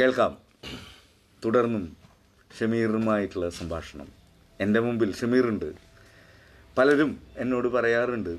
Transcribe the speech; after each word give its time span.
കേൾക്കാം. 0.00 0.38
തുടർന്നും 1.44 1.96
ഷമീറുമായിട്ടുള്ള 2.60 3.50
സംഭാഷണം. 3.50 4.08
എന്റെ 4.60 4.80
മുമ്പിൽ 4.80 5.14
ഷമീറുണ്ട്. 5.14 5.72
പലരും 6.78 7.20
എന്നോട് 7.36 7.68
പറയാറുണ്ട് 7.68 8.38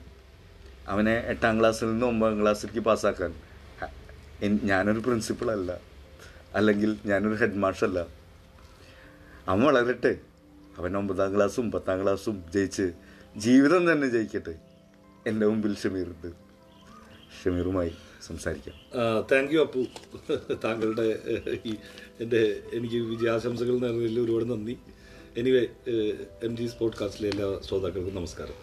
അവനെ 0.88 1.12
എട്ടാം 1.12 1.60
ക്ലാസ്സിൽ 1.60 1.86
നിന്ന് 1.92 2.05
ഒമ്പതാം 2.05 2.42
ക്ലാസ്സിലേക്ക് 2.42 2.79
പാസ്സാക്കാൻ 2.79 3.34
ഞാനൊരു 4.63 5.00
പ്രിൻസിപ്പളല്ല 5.00 5.80
അല്ലെങ്കിൽ 6.55 6.98
ഞാനൊരു 7.05 7.36
ഹെഡ് 7.36 7.56
മാഷല്ല 7.56 8.00
അവൻ 9.48 9.62
വളരട്ടെ. 9.62 10.16
അവൻ 10.78 10.98
ഒമ്പതാം 10.98 11.36
ക്ലാസ്സും 11.36 11.72
പത്താം 11.72 12.04
ക്ലാസ്സും 12.04 12.44
ജയിച്ച് 12.54 12.94
ജീവിതം 13.38 13.92
തന്നെ 13.92 14.08
ജയിക്കട്ടെ. 14.08 14.56
എന്റെ 15.28 15.46
മുമ്പിൽ 15.48 15.76
ഷമീറുണ്ട്. 15.76 16.43
ഷമീറുമായി 17.39 17.91
സംസാരിക്കാം. 18.27 18.75
Thank 19.31 19.54
you 19.54 19.59
Appu. 19.59 19.82
താങ്കളുടെ 20.63 21.07
ഈ 21.65 21.74
എന്റെ 22.21 22.41
എനിക്ക് 22.74 22.96
വിജയാശംസകൾ 22.96 23.78
നേർന്നതിൽ 23.78 24.19
ഒരുപാട് 24.19 24.46
നന്ദി. 24.51 24.78
എനിവേ 25.38 25.64
എം 26.43 26.57
ജി 26.57 26.65
സ്പോർട്സ് 26.68 27.00
കാസ്റ്റിലെ 27.00 27.29
എല്ലാ 27.29 27.60
ശ്രോതാക്കൾക്കും 27.68 28.15
നമസ്കാരം. 28.15 28.57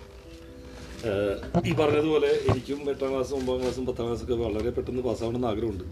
ഈ 1.67 1.73
പറഞ്ഞതുപോലെ 1.75 2.31
എനിക്കും 2.51 2.91
എട്ടാം 2.91 3.11
ക്ലാസ്സും 3.11 3.37
ഒമ്പതാം 3.37 3.61
ക്ലാസ്സും 3.61 3.87
പത്താം 3.87 4.07
ക്ലാസ്സൊക്കെ 4.07 4.35
വളരെ 4.35 4.71
പെട്ടെന്ന് 4.71 5.03
പാസ്സാവണമെന്ന് 5.03 5.49
ആഗ്രഹമുണ്ട്. 5.49 5.85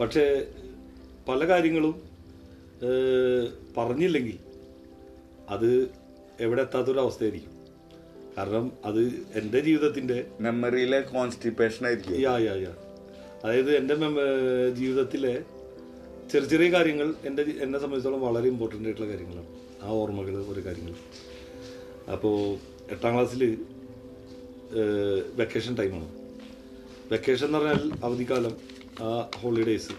പക്ഷേ 0.00 0.24
പല 1.28 1.40
കാര്യങ്ങളും 1.48 1.94
പറഞ്ഞില്ലെങ്കിൽ 3.76 4.38
അത് 5.48 5.70
എവിടെ 6.40 6.62
എത്താത്തൊരു 6.62 6.98
അവസ്ഥയായിരിക്കും 6.98 7.55
കാരണം 8.36 8.72
അത് 8.84 9.00
എന്റെ 9.34 9.60
ജീവിതത്തിന്റെ 9.60 10.26
മെമ്മറിയിലെ 10.40 11.00
കോൺസ്റ്റിപ്പേഷൻ 11.00 11.86
ആയിരിക്കും. 11.86 12.20
യാ 12.20 12.38
യാ 12.38 12.54
യാ. 12.54 12.72
അതായത് 13.44 13.70
എന്റെ 13.76 13.94
ജീവിതത്തിലെ 14.70 15.34
ചെറിയ 16.32 16.48
ചെറിയ 16.48 16.68
കാര്യങ്ങൾ 16.72 17.14
എന്റെ 17.24 17.42
എന്നെ 17.42 17.78
സംബന്ധിച്ചോളം 17.78 18.20
വളരെ 18.20 18.48
ഇമ്പോർട്ടന്റ് 18.48 18.84
ആയിട്ടുള്ള 18.84 19.08
കാര്യങ്ങളാണ്. 19.10 19.50
ആ 19.82 19.88
ഓർമ്മകൾ 20.00 20.36
ഒരു 20.52 20.60
കാര്യങ്ങൾ. 20.66 20.94
അപ്പോൾ 22.12 22.36
എട്ടാം 22.92 23.14
ക്ലാസ്സിൽ 23.14 23.42
വെക്കേഷൻ 25.34 25.74
ടൈമാണ് 25.76 26.08
വെക്കേഷൻ 27.12 27.46
എന്ന് 27.46 27.58
പറഞ്ഞാൽ 27.58 28.04
അവധിക്കാലം 28.04 28.54
ആ 29.02 29.30
ഹോളിഡേയ്സ് 29.36 29.94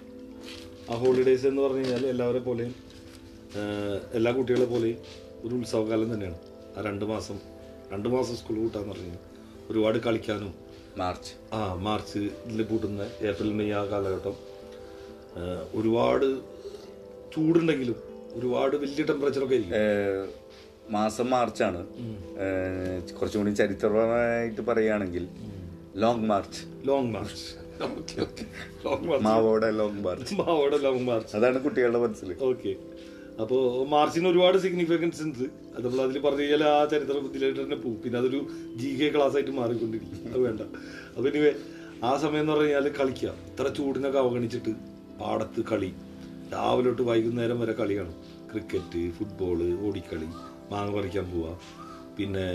ആ 0.91 0.95
ഹോളിഡേയ്സ് 0.95 1.47
എന്ന് 1.47 1.61
പറഞ്ഞു 1.61 1.77
കഴിഞ്ഞാൽ 1.77 2.05
എല്ലാവരെ 2.05 2.39
പോലെയും 2.39 2.75
എല്ലാ 4.13 4.31
കുട്ടികളെ 4.31 4.65
പോലെയും 4.65 4.97
ഒരു 5.45 5.55
ഉത്സവകാലം 5.55 6.13
തന്നെയാണ്. 6.13 6.39
ആ 6.77 6.81
രണ്ട് 6.81 7.05
മാസം 7.05 7.56
രണ്ട് 7.91 8.07
മാസം 8.09 8.35
സ്കൂൾ 8.35 8.55
കൂട്ടാന്ന് 8.59 8.91
പറഞ്ഞു. 8.93 9.17
ഒരുപാട് 9.71 9.97
കളിക്കാനും 9.97 10.53
മാർച്ച്. 10.97 11.31
ആ 11.55 11.59
മാർച്ചിൽ 11.85 12.23
കൂട്ടുന്ന 12.45 12.63
പൂട്ടുന്ന 12.69 13.01
ഏപ്രിൽ 13.29 13.51
മെയ് 13.59 13.73
ആ 13.79 13.85
കാലഘട്ടം. 13.85 14.35
ഒരുപാട് 15.75 16.27
ചൂടുണ്ടെങ്കിലും 17.33 17.97
ഒരുപാട് 18.33 18.75
വലിയ 18.75 19.03
ടെമ്പറേച്ചറൊക്കെ 19.03 19.55
ആയിരിക്കും. 19.55 19.77
മാസം 20.91 21.29
മാർച്ചാണ്. 21.29 21.79
കുറച്ചുകൂടി 22.39 23.13
കുറച്ചും 23.17 23.39
കൂടി 23.41 23.53
ചരിത്രപരമായിട്ട് 23.55 24.61
പറയുകയാണെങ്കിൽ 24.61 25.27
ലോങ് 26.03 26.25
മാർച്ച് 26.25 26.61
ലോങ് 26.87 27.11
മാർച്ച് 27.13 27.47
മാവോടെ 29.25 29.71
ലോങ് 29.71 29.99
മാർച്ച് 30.05 30.35
മാവോടെ 30.35 30.77
ലോങ് 30.77 31.03
മാർച്ച് 31.07 31.33
അതാണ് 31.37 31.59
കുട്ടികളുടെ 31.63 31.99
മനസ്സിൽ 31.99 32.29
ഓക്കെ 32.43 32.71
അപ്പോൾ 33.41 33.61
മാർച്ചിന് 33.93 34.27
ഒരുപാട് 34.31 34.57
സിഗ്നിഫിക്കൻസ് 34.65 35.21
ഉണ്ട്. 35.25 35.43
അത് 35.75 35.83
നമ്മൾ 35.85 35.99
അതിൽ 36.05 36.17
പറഞ്ഞു 36.25 36.43
കഴിഞ്ഞാൽ 36.43 36.63
ആ 36.73 36.77
ചരിത്ര 36.91 37.17
ഇതിലായിട്ട് 37.29 37.59
തന്നെ 37.63 37.77
പോകും 37.83 37.97
പിന്നെ 38.03 38.17
അതൊരു 38.21 38.39
ജി 38.79 38.89
കെ 38.99 39.07
ക്ലാസ് 39.15 39.35
ആയിട്ട് 39.39 39.53
മാറിക്കൊണ്ടിരിക്കും. 39.59 40.21
അത് 40.31 40.41
വേണ്ട. 40.47 40.61
അപ്പോൾ 41.15 41.27
ഇനി 41.31 41.41
ആ 42.09 42.11
സമയം 42.23 42.41
എന്ന് 42.43 42.53
പറഞ്ഞു 42.53 42.67
കഴിഞ്ഞാൽ 42.67 42.87
കളിക്കുക 42.99 43.29
ഇത്ര 43.51 43.67
ചൂടിനൊക്കെ 43.77 44.19
അവഗണിച്ചിട്ട് 44.23 44.73
പാടത്ത് 45.21 45.61
കളി. 45.71 45.91
രാവിലെ 46.53 46.89
തൊട്ട് 46.89 47.03
വൈകുന്നേരം 47.09 47.57
വരെ 47.61 47.73
കളിയാണ് 47.79 48.13
ക്രിക്കറ്റ് 48.51 49.01
ഫുട്ബോൾ 49.15 49.59
ഓടിക്കളി 49.87 50.27
മാങ്ങ 50.71 50.91
പറിക്കാൻ 50.97 51.25
പോവുക 51.31 51.49
പിന്നെ 52.17 52.45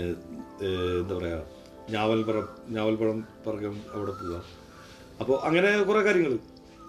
എന്താ 1.01 1.13
പറയുക 1.17 1.41
ഞാവൽപ്പഴം 1.95 2.47
ഞാവൽപ്പഴം 2.75 3.17
പറക്കാൻ 3.45 3.75
അവിടെ 3.95 4.13
പോവുക 4.19 4.39
അപ്പോൾ 5.21 5.35
അങ്ങനെ 5.47 5.69
കുറേ 5.89 6.01
കാര്യങ്ങൾ 6.07 6.33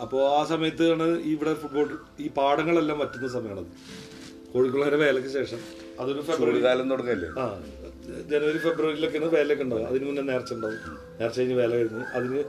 അപ്പോൾ 0.03 0.21
ആ 0.37 0.41
സമയത്താണ് 0.53 1.07
ഇവിടെ 1.33 1.53
ഫുട്ബോൾ 1.63 1.89
ഈ 2.25 2.29
പാടങ്ങളെല്ലാം 2.39 2.99
വറ്റുന്ന 3.03 3.29
സമയമാണത് 3.37 3.71
കോഴിക്കോട് 4.53 4.97
വേലയ്ക്ക് 5.03 5.31
ശേഷം. 5.39 5.61
അതൊരു 6.01 6.21
ഫെബ്രുവരി 6.29 6.61
കാലം 6.67 6.87
തുടങ്ങല്ലേ? 6.93 7.29
ആ 7.43 7.45
ജനുവരി 8.31 8.59
ഫെബ്രുവരിയിലൊക്കെയാണ് 8.67 9.29
വേലയൊക്കെ 9.37 9.65
ഉണ്ടാവും 9.67 9.87
അതിന് 9.91 10.05
മുന്നേ 10.09 10.23
നേർച്ച 10.31 10.53
ഉണ്ടാവും 10.57 10.79
നേർച്ച 11.21 11.37
കഴിഞ്ഞ് 11.41 11.57
വേല 11.61 11.73
കഴിഞ്ഞ് 11.81 12.05
അതിന് 12.19 12.41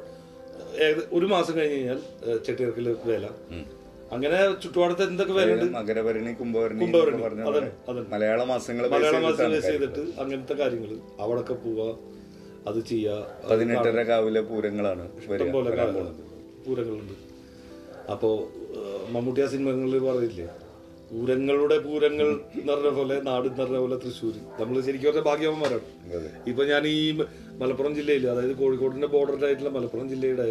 ഒരു 1.17 1.27
മാസം 1.33 1.53
കഴിഞ്ഞ് 1.59 1.75
കഴിഞ്ഞാൽ 1.77 1.99
ചെട്ടിയർക്കിൽ 2.45 2.87
വേല. 3.11 3.25
അങ്ങനെ 4.15 4.39
ചുറ്റുപാടത്ത് 4.63 5.03
എന്തൊക്കെ 5.11 5.33
വേലയുണ്ട്? 5.39 5.65
മകരഭരണി 5.77 6.31
കുംഭഭരണി 6.41 6.81
കുംഭഭരണി, 6.83 7.43
മലയാള 8.13 8.41
മാസങ്ങൾ 8.53 8.83
മലയാള 8.95 9.19
മാസം 9.27 9.51
ബേസ് 9.53 9.69
ചെയ്തിട്ട് 9.71 10.03
അങ്ങനത്തെ 10.23 10.57
കാര്യങ്ങൾ 10.61 10.91
അവിടൊക്കെ 11.23 11.55
പോവുക 11.65 11.87
അത് 12.69 12.79
ചെയ്യുക 12.91 13.47
പതിനെട്ടര 13.51 14.03
കാവിലെ 14.11 14.41
പൂരങ്ങളാണ് 14.51 15.03
വരിക. 15.31 15.47
ഇഷ്ടം 15.47 15.51
പോലെ 15.55 15.71
പൂരങ്ങളുണ്ട്. 16.67 17.15
അപ്പോൾ 18.13 18.33
മമ്മൂട്ടി 19.13 19.41
ആ 19.45 19.47
സിനിമകളിൽ 19.53 20.03
പറയില്ലേ 20.07 20.47
പൂരങ്ങളുടെ 21.09 21.77
പൂരങ്ങൾ 21.85 22.27
എന്ന് 22.59 22.71
പറഞ്ഞ 22.71 22.89
പോലെ 22.97 23.15
നാട് 23.27 23.45
എന്ന് 23.49 23.61
പറഞ്ഞ 23.61 23.79
പോലെ 23.83 23.97
തൃശ്ശൂർ 24.03 24.35
നമ്മൾ 24.59 24.75
ശരിക്കും 24.87 25.09
പറഞ്ഞ 25.09 25.23
ഭാഗ്യവന്മാരാണ്. 25.29 25.85
ഇപ്പൊ 26.51 26.63
ഞാൻ 26.71 26.83
ഈ 26.93 26.97
മലപ്പുറം 27.61 27.93
ജില്ലയിൽ 27.99 28.23
അതായത് 28.31 28.55
കോഴിക്കോടിന്റെ 28.61 29.09
ബോർഡറിലായിട്ടുള്ള 29.15 29.71
മലപ്പുറം 29.77 30.07
ജില്ലയുടെ 30.13 30.47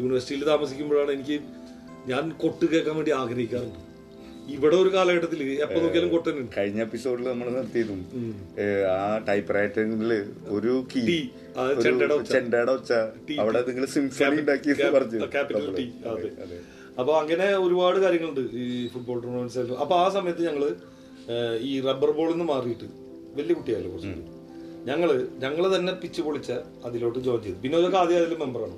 യൂണിവേഴ്സിറ്റിയിൽ 0.00 0.44
താമസിക്കുമ്പോഴാണ് 0.52 1.12
എനിക്ക് 1.18 1.36
ഞാൻ 2.10 2.24
കൊട്ട് 2.42 2.64
കേൾക്കാൻ 2.72 2.94
വേണ്ടി 2.98 3.12
ആഗ്രഹിക്കാറുണ്ട്. 3.22 3.78
ഇവിടെ 4.54 4.76
ഒരു 4.82 4.90
കാലഘട്ടത്തിൽ 4.94 5.40
എപ്പോ 5.64 5.78
നോക്കിയാലും 5.82 6.10
കൊട്ടനുണ്ട് 6.14 6.52
കഴിഞ്ഞ 6.56 6.80
എപ്പിസോഡിൽ 6.86 7.26
നമ്മൾ 7.32 7.48
നിർത്തിയതും 7.56 8.00
ഏഹ് 8.64 8.84
ആ 8.94 9.02
ടൈപ്പ് 9.28 9.54
റൈറ്റിംഗിൽ 9.56 10.12
ഒരു 10.56 10.72
കീ 10.92 11.02
ചെണ്ടയുടെ 11.84 12.14
ഒച്ച. 12.78 12.92
അവിടെ 13.42 13.60
നിങ്ങൾ 13.68 13.86
സിംഫണി 13.96 14.40
ഉണ്ടാക്കി 14.42 14.74
പറഞ്ഞു 14.96 15.20
ക്യാപിറ്റൽ 16.96 16.98
ടി 16.98 16.98
അതെ 16.98 17.00
അപ്പൊ 17.00 17.12
അങ്ങനെ 17.20 17.46
ഒരുപാട് 17.54 17.98
കാര്യങ്ങളുണ്ട് 18.04 18.40
ഈ 18.40 18.88
ഫുട്ബോൾ 18.88 19.18
ടൂർണമെന്റ്സ് 19.22 19.58
അപ്പൊ 19.58 19.96
ആ 19.96 20.08
സമയത്ത് 20.08 20.42
ഞങ്ങൾ 20.48 20.64
ഈ 21.60 21.80
റബ്ബർ 21.80 22.10
ബോളിൽ 22.10 22.32
നിന്ന് 22.32 22.44
മാറിയിട്ട് 22.44 22.86
വലിയ 23.34 23.54
കുട്ടിയായല്ലോ 23.54 23.90
കുറച്ച് 23.90 24.38
ഞങ്ങൾ 24.88 25.10
ഞങ്ങൾ 25.38 25.76
തന്നെ 25.76 25.92
പിച്ച് 25.92 26.20
പൊളിച്ച 26.22 26.50
അതിലോട്ട് 26.86 27.18
ജോയിൻ 27.18 27.42
ചെയ്തു. 27.42 27.58
ബിനോജൊക്കെ 27.62 27.98
ആദ്യം 27.98 28.18
അതിൽ 28.18 28.38
മെമ്പറാണ് 28.38 28.76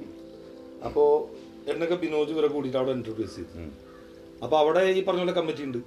അപ്പോ 0.86 1.30
എന്നൊക്കെ 1.72 1.94
ബിനോജ് 1.94 2.32
വരെ 2.32 2.48
കൂടിയിട്ട് 2.48 2.78
അവിടെ 2.78 2.90
ഇൻട്രൊഡ്യൂസ് 2.90 3.36
ചെയ്തു. 3.36 3.66
അപ്പൊ 4.44 4.58
അവിടെ 4.58 4.80
ഈ 4.80 5.04
പറഞ്ഞ 5.04 5.20
പോലെ 5.20 5.32
കമ്മിറ്റി 5.32 5.62
ഉണ്ട്. 5.62 5.78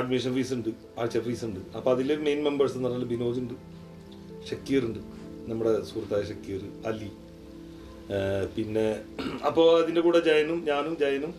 അഡ്മിഷൻ 0.00 0.34
ഫീസ് 0.34 0.52
ഉണ്ട് 0.52 0.70
ആഴ്ച 0.98 1.18
ഫീസ് 1.18 1.44
ഉണ്ട്. 1.44 1.60
അപ്പൊ 1.76 1.92
അതിൽ 1.94 2.18
മെയിൻ 2.28 2.42
മെമ്പേഴ്സ് 2.44 2.76
എന്ന് 2.76 2.88
പറഞ്ഞാൽ 2.88 3.08
ബിനോജ് 3.14 3.38
ഉണ്ട് 3.40 3.54
ഷക്കീർ 4.50 4.84
ഉണ്ട്. 4.88 4.98
നമ്മുടെ 5.50 5.82
സുഹൃത്തായ 5.90 6.22
ഷക്കീർ 6.22 6.60
അലി. 6.90 7.10
പിന്നെ 8.56 8.86
അപ്പോൾ 9.48 9.66
അതിന്റെ 9.82 10.00
കൂടെ 10.06 10.20
ജയനും 10.28 10.58
ഞാനും 10.70 10.94
ജയനും 11.02 11.32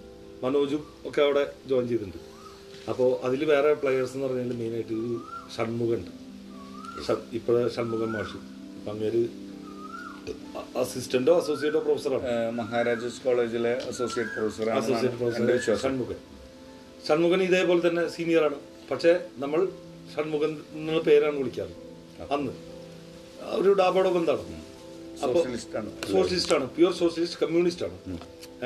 മനോജും 0.43 0.81
ഒക്കെ 1.07 1.21
അവിടെ 1.25 1.43
ജോയിൻ 1.69 1.85
ചെയ്തിട്ടുണ്ട്. 1.89 2.19
അപ്പോൾ 2.91 3.09
അതിൽ 3.25 3.41
വേറെ 3.51 3.71
പ്ലെയേഴ്സ് 3.81 4.13
എന്ന് 4.15 4.25
പറഞ്ഞാൽ 4.27 4.57
മെയിനായിട്ട് 4.61 4.93
ഷൺമുഖൻ 4.93 5.21
ഷൺമുഖുണ്ട്. 5.55 6.11
ഇപ്പോൾ 7.37 7.55
ഷൺമുഖൻ 7.75 8.11
മാഷ്. 8.17 8.39
അപ്പം 8.77 8.91
അങ്ങേര് 8.93 9.23
അസിസ്റ്റന്റോ 10.81 11.33
അസോസിയേറ്റോ 11.41 11.79
പ്രൊഫസറോ 11.87 12.19
മഹാരാജാസ് 12.59 13.19
കോളേജിലെ 13.25 13.73
associate 13.89 14.31
professor 14.35 14.69
associate 14.79 15.17
professor 15.21 15.81
Shanmukhan. 15.83 16.19
Shanmukhan 17.07 17.41
ഇതേപോലെ 17.49 17.81
തന്നെ 17.87 18.03
സീനിയറാണ് 18.15 18.57
പക്ഷേ 18.91 19.11
നമ്മൾ 19.43 19.61
ഷൺമുഖൻ 20.13 20.51
എന്നുള്ള 20.77 21.01
പേരാണ് 21.09 21.37
വിളിക്കാറ്. 21.41 21.75
അന്ന്. 22.35 22.53
ഒരു 23.59 23.71
ഡാബോടോ 23.81 24.09
അപ്പോൾ 24.09 24.63
സോഷ്യലിസ്റ്റ് 25.21 26.55
ആണ്. 26.57 26.65
പ്യുവർ 26.77 26.93
സോഷ്യലിസ്റ്റ് 27.01 27.39
കമ്മ്യൂണിസ്റ്റ് 27.41 27.85
ആണ്. 27.87 27.97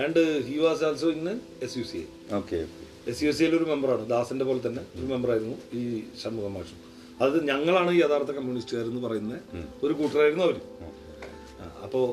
And 0.04 0.22
he 0.48 0.56
was 0.66 0.84
also 0.88 1.10
in 1.18 1.28
S 1.66 1.76
U 1.80 1.84
C 1.92 1.98
I 1.98 2.36
okay 2.40 2.60
S 3.12 3.22
U 3.26 3.32
C 3.38 3.42
ഐയിൽ 3.44 3.56
ഒരു 3.60 3.68
മെമ്പറാണ് 3.72 4.04
ദാസന്റെ 4.14 4.46
പോലെ 4.50 4.62
തന്നെ 4.68 4.84
ഒരു 4.98 5.08
മെമ്പറായിരുന്നു 5.12 5.56
ഈ 5.80 5.84
ഷൺമുഖം 6.22 6.54
മാഷ്. 6.58 6.76
അത് 7.24 7.38
ഞങ്ങളാണ് 7.50 7.92
യഥാർത്ഥ 8.02 8.32
കമ്മ്യൂണിസ്റ്റുകാർ 8.38 8.86
എന്ന് 8.92 9.02
പറയുന്ന 9.08 9.34
ഒരു 9.86 9.94
കൂട്ടരായിരുന്നു 10.00 10.46
അവർ 10.50 10.58
അപ്പോൾ 11.86 12.06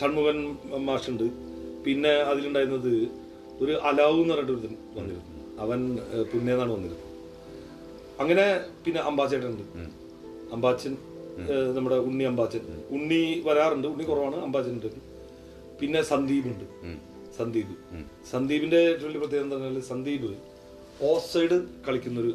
ഷൺമുഖൻ 0.00 0.38
മാഷുണ്ട്. 0.88 1.26
പിന്നെ 1.84 2.12
അതിലുണ്ടായിരുന്നത് 2.30 2.92
ഒരു 3.62 3.72
അലാവു 3.88 4.18
എന്ന് 4.22 4.34
പറഞ്ഞിട്ട് 4.34 4.68
വന്നിരുന്നു. 4.98 5.38
അവൻ 5.64 5.80
പുന്നേന്നാണ് 6.32 6.72
വന്നിരുന്നത്. 6.76 7.06
അങ്ങനെ 8.22 8.44
പിന്നെ 8.84 9.00
അമ്പാച്ചേട്ടനുണ്ട്. 9.08 9.66
അമ്പാച്ചൻ 10.54 10.92
നമ്മുടെ 11.76 11.96
ഉണ്ണി 12.08 12.24
അമ്പാച്ചൻ. 12.30 12.64
ഉണ്ണി 12.96 13.22
വരാറുണ്ട്. 13.46 13.86
ഉണ്ണി 13.92 14.04
കുറവാണ്. 14.10 14.38
അമ്പാച്ചൻ 14.46 14.72
ഉണ്ട് 14.78 14.88
പിന്നെ 15.80 16.00
സന്ദീപ് 16.12 16.48
ഉണ്ട് 16.52 16.66
സന്ദീപ്. 17.38 17.74
സന്ദീപിന്റെ 18.30 18.78
ഏറ്റവും 18.90 19.08
വലിയ 19.08 19.20
പ്രത്യേകത 19.22 19.44
എന്ന് 19.46 19.56
പറഞ്ഞാൽ 19.56 19.84
സന്ദീപ് 19.92 20.30
ഓഫ് 21.10 21.26
സൈഡ് 21.32 21.56
കളിക്കുന്ന 21.86 22.16
ഒരു 22.24 22.32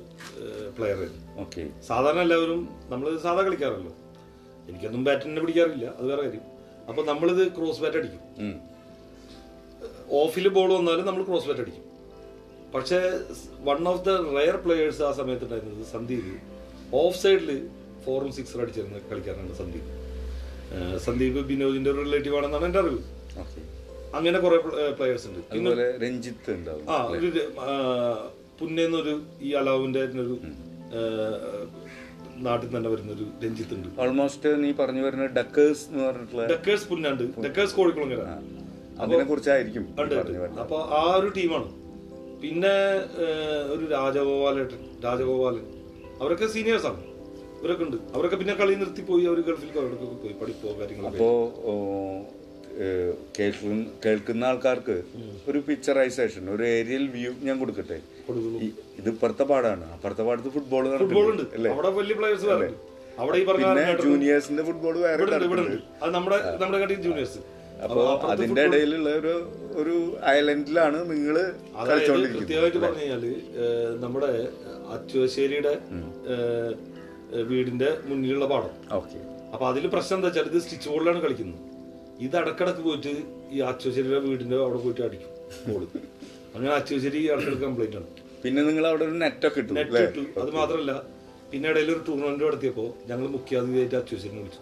പ്ലെയർ 0.78 0.98
ആയിരുന്നു 1.02 1.24
ഓക്കെ. 1.44 1.64
സാധാരണ 1.90 2.22
എല്ലാവരും 2.28 2.62
നമ്മൾ 2.92 3.08
സാധാ 3.26 3.42
കളിക്കാറല്ലോ. 3.48 3.94
എനിക്കൊന്നും 4.70 5.02
ബാറ്റിനെ 5.08 5.42
പിടിക്കാറില്ല. 5.44 5.88
അത് 5.98 6.06
വേറെ 6.12 6.22
കാര്യം. 6.28 6.46
അപ്പൊ 6.90 7.02
നമ്മളിത് 7.12 7.44
ക്രോസ് 7.58 7.82
ബാറ്റ് 7.84 7.98
അടിക്കും. 8.02 8.24
ഓഫിൽ 10.22 10.48
ബോൾ 10.56 10.70
വന്നാലും 10.78 11.06
നമ്മൾ 11.10 11.24
ക്രോസ് 11.30 11.48
ബാറ്റ് 11.50 11.64
അടിക്കും. 11.66 11.86
പക്ഷേ 12.74 13.00
one 13.68 13.82
of 13.92 14.04
the 14.08 14.14
rare 14.38 14.58
players 14.64 15.02
ആ 15.08 15.12
സമയത്ത് 15.20 15.46
ഉണ്ടായിരുന്നത് 15.48 15.86
സന്ദീപ്. 15.96 16.34
ഓഫ് 17.02 17.18
സൈഡിൽ 17.24 17.50
ഫോറും 18.06 18.32
സിക്സർ 18.32 18.62
അടിച്ചിരുന്ന 18.62 18.98
കളിക്കാറുണ്ട് 19.12 19.54
സന്ദീപ്. 19.54 19.90
സന്ദീപ് 20.98 21.46
ബിനോദിന്റെ 21.46 21.92
ഒരു 21.92 22.02
റിലേറ്റീവ് 22.02 22.38
ആണെന്നാണ് 22.38 22.66
എന്റെ 22.66 22.80
അറിവ്. 22.80 23.00
അങ്ങനെ 24.16 24.40
കുറെ 24.40 24.58
പ്ലേയേഴ്സ് 24.92 25.28
ഉണ്ട്. 25.28 25.40
അതുപോലെ 25.52 25.98
രഞ്ജിത്ത് 25.98 26.52
ഉണ്ടാവും. 26.52 26.92
ആ 26.92 27.04
ഒരു 27.04 27.32
പുന്നേന്നൊരു 28.60 29.22
ഈ 29.42 29.52
അലാവിന്റെ 29.52 30.00
ഒരു 30.00 30.38
നാട്ടിൽ 32.38 32.78
തന്നെ 32.78 32.90
വരുന്ന 32.90 33.12
ഒരു 33.12 33.26
രഞ്ജിത്ത് 33.46 33.74
ഉണ്ട്. 33.74 34.02
ഓൾമോസ്റ്റ് 34.02 34.64
നീ 34.64 34.72
പറഞ്ഞു 34.72 35.02
വരുന്ന 35.02 35.26
ഡക്കേഴ്സ് 35.26 35.88
എന്ന് 35.90 36.04
പറഞ്ഞിട്ടുള്ള 36.04 36.48
ഡക്കേഴ്സ് 36.48 36.88
പുന്നുണ്ട്. 36.88 37.24
ഡക്കേഴ്സ് 37.48 37.76
കോഴിക്കുളങ്ങര 37.76 38.22
അതിനെ 39.00 39.24
കുറിച്ചായിരിക്കും. 39.24 39.84
അപ്പൊ 40.60 40.78
ആ 40.82 41.16
ഒരു 41.16 41.28
ടീമാണ്. 41.38 41.70
പിന്നെ 42.42 42.76
ഒരു 43.74 43.86
രാജഗോപാലേട്ടൻ 43.92 45.02
രാജഗോപാലൻ. 45.04 45.66
അവരൊക്കെ 46.22 46.48
സീനിയേഴ്സ് 46.48 46.86
ആണ്. 46.86 47.15
ഇവരൊക്കെ 47.66 47.86
ഉണ്ട് 47.88 47.98
അവരൊക്കെ 48.16 48.38
പിന്നെ 48.40 48.54
കളി 48.62 48.74
നിർത്തി 48.82 49.04
പോയി 49.10 49.24
അവർ 49.30 49.40
ഗൾഫിൽ 49.48 49.70
അവിടേക്കൊക്കെ 49.82 50.18
പോയി 50.24 50.34
പഠിപ്പോ 50.42 50.74
കാര്യങ്ങളൊക്കെ 50.80 51.18
അപ്പോ 51.18 51.30
കേൾക്കുന്ന 53.38 53.84
കേൾക്കുന്ന 54.04 54.44
ആൾക്കാർക്ക് 54.50 54.96
ഒരു 55.50 55.60
പിക്ചറൈസേഷൻ 55.68 56.44
ഒരു 56.56 56.64
ഏരിയൽ 56.78 57.04
വ്യൂ 57.14 57.32
ഞാൻ 57.48 57.56
കൊടുക്കട്ടെ? 57.62 57.98
ഇത് 59.00 59.08
ഇപ്പുറത്തെ 59.12 59.46
പാടാണ്. 59.52 59.86
അപ്പുറത്തെ 59.96 60.24
പാടത്ത് 60.28 60.50
ഫുട്ബോൾ 60.56 60.84
ഫുട്ബോൾ 61.04 61.28
ഉണ്ട്. 61.34 61.44
അവിടെ 61.74 61.92
വലിയ 62.00 62.16
പ്ലേയേഴ്സ് 62.20 62.48
വേറെ 62.52 62.70
അവിടെ 63.20 63.38
ഈ 63.42 63.46
പറഞ്ഞ 63.50 63.84
ജൂനിയേഴ്സിന്റെ 64.06 64.64
ഫുട്ബോൾ 64.70 64.96
വേറെ 65.06 65.24
അത് 66.04 66.12
നമ്മുടെ 66.18 66.40
നമ്മുടെ 66.64 66.98
ജൂനിയേഴ്സ് 67.06 67.42
അപ്പോ 67.86 68.02
അതിന്റെ 68.34 68.64
ഇടയിലുള്ള 68.70 69.10
ഒരു 69.22 69.34
ഒരു 69.82 69.96
ഐലൻഡിലാണ് 70.34 71.00
നിങ്ങൾ 71.14 71.38
കൃത്യമായിട്ട് 72.36 72.82
പറഞ്ഞു 72.84 73.02
കഴിഞ്ഞാൽ 73.04 73.26
നമ്മുടെ 74.04 74.34
അച്ചുവശ്ശേരിയുടെ 74.96 75.74
വീടിന്റെ 77.50 77.90
മുന്നിലുള്ള 78.10 78.46
പാടം. 78.54 78.74
ഓക്കെ. 79.00 79.18
അപ്പൊ 79.54 79.66
അതിൽ 79.72 79.84
പ്രശ്നം 79.96 80.18
എന്താ 80.18 80.30
വെച്ചാൽ 80.30 80.48
ഇത് 80.52 80.60
സ്റ്റിച്ച് 80.66 80.88
ബോർഡിലാണ് 80.92 81.22
കളിക്കുന്നത്. 81.26 81.62
ഇത് 82.26 82.36
ഇടക്കിടക്ക് 82.42 82.84
പോയിട്ട് 82.88 83.12
ഈ 83.56 83.60
അച്ചുശരിയുടെ 83.72 84.20
വീടിന്റെ 84.28 84.58
അവിടെ 84.66 84.80
പോയിട്ട് 84.86 85.04
അടിക്കും 85.08 85.32
ബോർഡ്. 85.68 85.88
അങ്ങനെ 86.56 86.74
അച്ചുശരി 86.80 87.20
ഇടക്കിടക്ക് 87.32 87.64
കംപ്ലൈന്റ് 87.68 87.98
ആണ്. 88.02 88.10
പിന്നെ 88.44 88.62
നിങ്ങൾ 88.70 88.86
അവിടെ 88.92 89.04
ഒരു 89.10 89.16
നെറ്റ് 89.24 89.46
ഒക്കെ 89.50 89.60
ഇട്ടു 89.64 89.74
നെറ്റ് 89.80 90.02
ഇട്ടു. 90.08 90.24
അത് 90.42 90.52
മാത്രമല്ല 90.60 90.94
പിന്നെ 91.52 91.68
ഇടയിൽ 91.72 91.90
ഒരു 91.96 92.02
ടൂർണമെന്റ് 92.08 92.44
നടത്തിയപ്പോ 92.48 92.86
ഞങ്ങൾ 93.10 93.26
മുഖ്യാതിഥിയായിട്ട് 93.36 93.98
അച്ചുവശ്ശേരിനെ 94.02 94.42
വിളിച്ചു. 94.44 94.62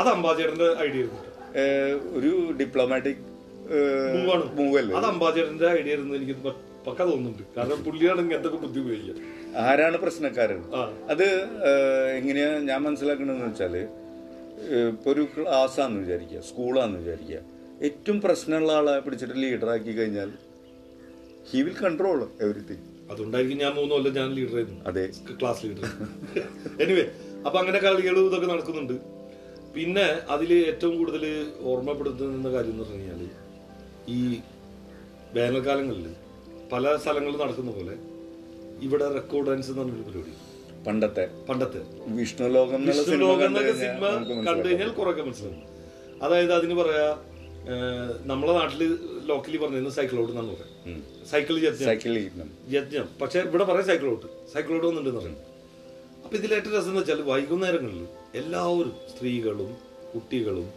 അത് 0.00 0.08
അംബാജേട്ടന്റെ 0.16 0.68
ഐഡിയ 0.86 1.02
ഒരു 2.18 2.30
ഡിപ്ലോമാറ്റിക് 2.60 3.22
മൂവ് 4.56 4.78
അത് 4.98 5.06
അംബാജേട്ടന്റെ 5.12 5.68
ഐഡിയ 5.78 5.92
ആയിരുന്നു. 5.94 6.14
എനിക്ക് 6.18 6.36
പക്ക 6.86 6.98
തോന്നുന്നുണ്ട്. 7.10 7.44
കാരണം 7.56 7.78
പുള്ളിയാണ് 7.86 8.20
ഇങ്ങനത്തെ 8.24 8.50
ബുദ്ധി 8.64 8.80
ഉപയോഗിക്കുക 8.84 9.14
ആരാണ് 9.64 9.96
പ്രശ്നക്കാരൻ? 10.04 10.60
അത് 11.12 11.26
എങ്ങനെയാ 12.18 12.48
ഞാൻ 12.70 12.80
മനസ്സിലാക്കണമെന്ന് 12.86 13.46
വെച്ചാൽ 13.48 13.74
ഇപ്പൊ 14.90 15.08
ഒരു 15.14 15.22
ക്ലാസ് 15.34 15.78
ആണെന്ന് 15.82 16.00
വിചാരിക്കുക 16.04 16.40
സ്കൂളാന്ന് 16.48 16.98
വിചാരിക്കുക. 17.02 17.38
ഏറ്റവും 17.86 18.18
പ്രശ്നമുള്ള 18.26 18.72
ആളെ 18.80 18.94
പിടിച്ചിട്ട് 19.06 19.36
ലീഡറാക്കി 19.42 19.92
കഴിഞ്ഞാൽ 19.98 20.30
ഹി 21.50 21.58
വിൽ 21.66 21.76
കൺട്രോൾ 21.82 22.18
എവറിത്തിങ് 22.44 22.84
അതുകൊണ്ടായിരിക്കും 23.10 23.58
ഞാൻ 23.64 23.72
മൂന്ന് 23.78 23.92
കൊല്ലം 23.94 24.14
ഞാൻ 24.20 24.28
ലീഡർ 24.36 24.56
ആയിരുന്നു. 24.60 24.80
അതെ. 24.90 25.04
ക്ലാസ് 25.40 25.66
ലീഡർ 25.66 25.84
എനിവേ 26.84 27.04
അപ്പൊ 27.46 27.56
അങ്ങനെ 27.62 27.78
കളികളും 27.86 28.26
ഇതൊക്കെ 28.28 28.48
നടക്കുന്നുണ്ട്. 28.52 28.96
പിന്നെ 29.76 30.06
അതിൽ 30.34 30.50
ഏറ്റവും 30.70 30.94
കൂടുതൽ 30.98 31.24
ഓർമ്മപ്പെടുത്തുന്ന 31.70 32.50
കാര്യം 32.52 32.72
എന്ന് 32.74 32.84
പറഞ്ഞു 32.84 32.98
കഴിഞ്ഞാൽ 32.98 33.22
ഈ 34.18 34.20
വേനൽക്കാലങ്ങളിൽ 35.36 36.06
പല 36.72 36.84
സ്ഥലങ്ങളിൽ 37.02 37.36
നടക്കുന്ന 37.42 37.72
പോലെ 37.72 37.96
ഇവിടെ 38.82 39.06
റെക്കോർഡ് 39.12 39.48
ഡാൻസ് 39.50 39.70
എന്ന് 39.70 39.82
പറഞ്ഞൊരു 39.82 40.02
പരിപാടി. 40.02 40.32
പണ്ടത്തെ. 40.86 41.28
പണ്ടത്തെ. 41.48 41.80
വിഷ്ണു 42.06 42.48
ലോകം 42.48 42.74
എന്നുള്ള 42.74 43.02
സിനിമ 43.02 43.20
ലോകം 43.20 43.40
കണ്ടു 43.40 43.58
കഴിഞ്ഞാൽ 43.58 43.78
സിനിമ 43.84 44.10
നമുക്ക് 44.10 44.46
കണ്ടു 44.46 44.68
കഴിഞ്ഞാൽ 44.68 44.88
കുറെയൊക്കെ 44.88 45.22
മനസ്സിലാവും. 45.22 45.62
അതായത് 46.22 46.52
അതിന് 46.52 46.74
പറയാ 46.74 47.16
നമ്മളെ 48.24 48.52
നാട്ടിൽ 48.52 48.98
ലോക്കലി 49.26 49.56
പറഞ്ഞിരുന്നു 49.56 49.90
സൈക്കിൾ 49.90 50.20
ഔട്ട് 50.20 50.32
എന്നാണ് 50.32 50.56
പറയാം. 50.56 51.02
സൈക്കിൾ 51.30 51.54
യജ്ഞം. 51.64 52.48
യജ്ഞം. 52.70 53.08
പക്ഷെ 53.22 53.38
ഇവിടെ 53.38 53.64
പറയാം 53.64 53.86
സൈക്കിൾ 53.86 54.08
സൈക്കിളോട്ട് 54.08 54.52
സൈക്കിൾ 54.52 54.74
ഔട്ട് 54.74 54.86
വന്നിട്ടുണ്ടെന്ന് 54.86 55.20
പറയും. 55.20 55.38
അപ്പൊ 56.24 56.36
ഇതിൽ 56.36 56.54
ഏറ്റവും 56.54 56.78
രസം 56.78 56.88
എന്ന് 56.88 57.00
വെച്ചാൽ 57.00 57.22
വൈകുന്നേരങ്ങളിൽ 57.22 58.06
എല്ലാവരും 58.34 58.92
സ്ത്രീകളും 59.08 59.76
കുട്ടികളും 60.14 60.68